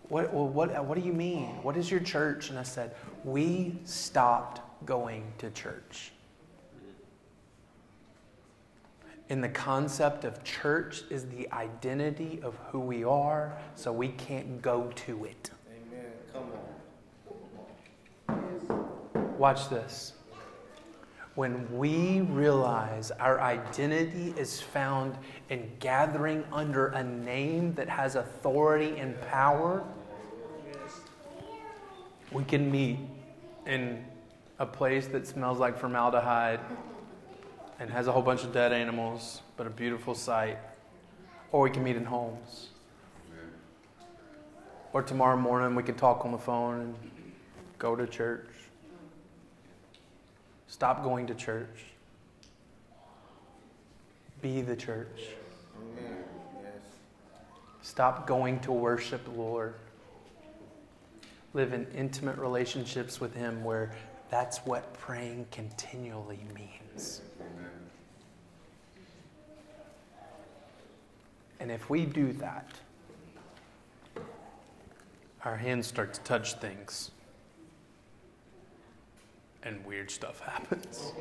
what, 0.10 0.32
well, 0.32 0.48
what, 0.48 0.86
what 0.86 0.96
do 0.96 1.04
you 1.04 1.12
mean? 1.12 1.48
What 1.64 1.76
is 1.76 1.90
your 1.90 2.02
church? 2.02 2.52
And 2.52 2.60
I 2.60 2.62
said, 2.62 2.94
we 3.24 3.80
stopped 3.84 4.62
going 4.86 5.24
to 5.40 5.50
church. 5.50 6.12
And 9.30 9.44
the 9.44 9.50
concept 9.50 10.24
of 10.24 10.44
church 10.44 11.02
is 11.10 11.26
the 11.26 11.52
identity 11.52 12.40
of 12.44 12.56
who 12.70 12.80
we 12.80 13.04
are, 13.04 13.58
so 13.74 13.92
we 13.92 14.10
can't 14.10 14.62
go 14.62 14.92
to 15.08 15.26
it. 15.26 15.50
Amen. 15.68 16.12
Come 16.32 16.44
on. 16.44 16.71
Watch 19.42 19.70
this. 19.70 20.14
When 21.34 21.76
we 21.76 22.22
realize 22.22 23.10
our 23.10 23.42
identity 23.42 24.36
is 24.38 24.62
found 24.62 25.18
in 25.50 25.68
gathering 25.80 26.44
under 26.54 26.90
a 26.90 27.04
name 27.04 27.74
that 27.74 27.90
has 27.90 28.16
authority 28.16 29.00
and 29.00 29.20
power, 29.22 29.84
we 32.32 32.44
can 32.44 32.70
meet 32.70 33.00
in 33.66 34.06
a 34.60 34.66
place 34.68 35.08
that 35.08 35.26
smells 35.26 35.58
like 35.58 35.76
formaldehyde 35.76 36.60
and 37.80 37.90
has 37.90 38.06
a 38.06 38.12
whole 38.12 38.22
bunch 38.22 38.44
of 38.44 38.54
dead 38.54 38.72
animals, 38.72 39.42
but 39.58 39.66
a 39.66 39.72
beautiful 39.72 40.14
sight. 40.14 40.60
Or 41.52 41.62
we 41.62 41.72
can 41.72 41.84
meet 41.84 41.96
in 41.96 42.06
homes. 42.06 42.68
Or 44.94 45.02
tomorrow 45.02 45.36
morning 45.36 45.74
we 45.74 45.82
can 45.82 45.96
talk 45.96 46.26
on 46.26 46.32
the 46.32 46.38
phone 46.38 46.80
and 46.80 46.96
go 47.80 47.96
to 47.96 48.06
church. 48.06 48.46
Stop 50.82 51.04
going 51.04 51.28
to 51.28 51.36
church. 51.36 51.84
Be 54.42 54.62
the 54.62 54.76
church. 54.76 55.28
Stop 57.84 58.26
going 58.26 58.60
to 58.62 58.72
worship 58.72 59.24
the 59.26 59.30
Lord. 59.40 59.76
Live 61.54 61.74
in 61.74 61.86
intimate 61.96 62.40
relationships 62.40 63.22
with 63.22 63.36
Him 63.36 63.64
where 63.64 63.92
that's 64.32 64.58
what 64.66 64.92
praying 64.96 65.46
continually 65.52 66.40
means. 66.56 67.22
And 71.60 71.70
if 71.70 71.92
we 71.92 72.06
do 72.06 72.34
that, 72.34 72.72
our 75.46 75.58
hands 75.58 75.86
start 75.86 76.16
to 76.16 76.22
touch 76.22 76.56
things 76.56 77.12
and 79.64 79.84
weird 79.86 80.10
stuff 80.10 80.40
happens. 80.40 81.14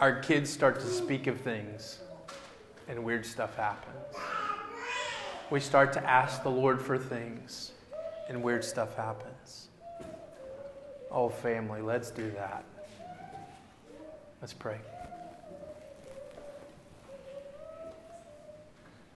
Our 0.00 0.20
kids 0.20 0.50
start 0.50 0.80
to 0.80 0.86
speak 0.86 1.26
of 1.26 1.40
things 1.40 2.00
and 2.88 3.02
weird 3.04 3.24
stuff 3.24 3.56
happens. 3.56 4.16
We 5.50 5.60
start 5.60 5.92
to 5.94 6.04
ask 6.04 6.42
the 6.42 6.50
Lord 6.50 6.80
for 6.80 6.98
things 6.98 7.72
and 8.28 8.42
weird 8.42 8.64
stuff 8.64 8.96
happens. 8.96 9.68
Oh, 11.10 11.28
family, 11.28 11.80
let's 11.80 12.10
do 12.10 12.30
that. 12.32 12.64
Let's 14.40 14.52
pray. 14.52 14.78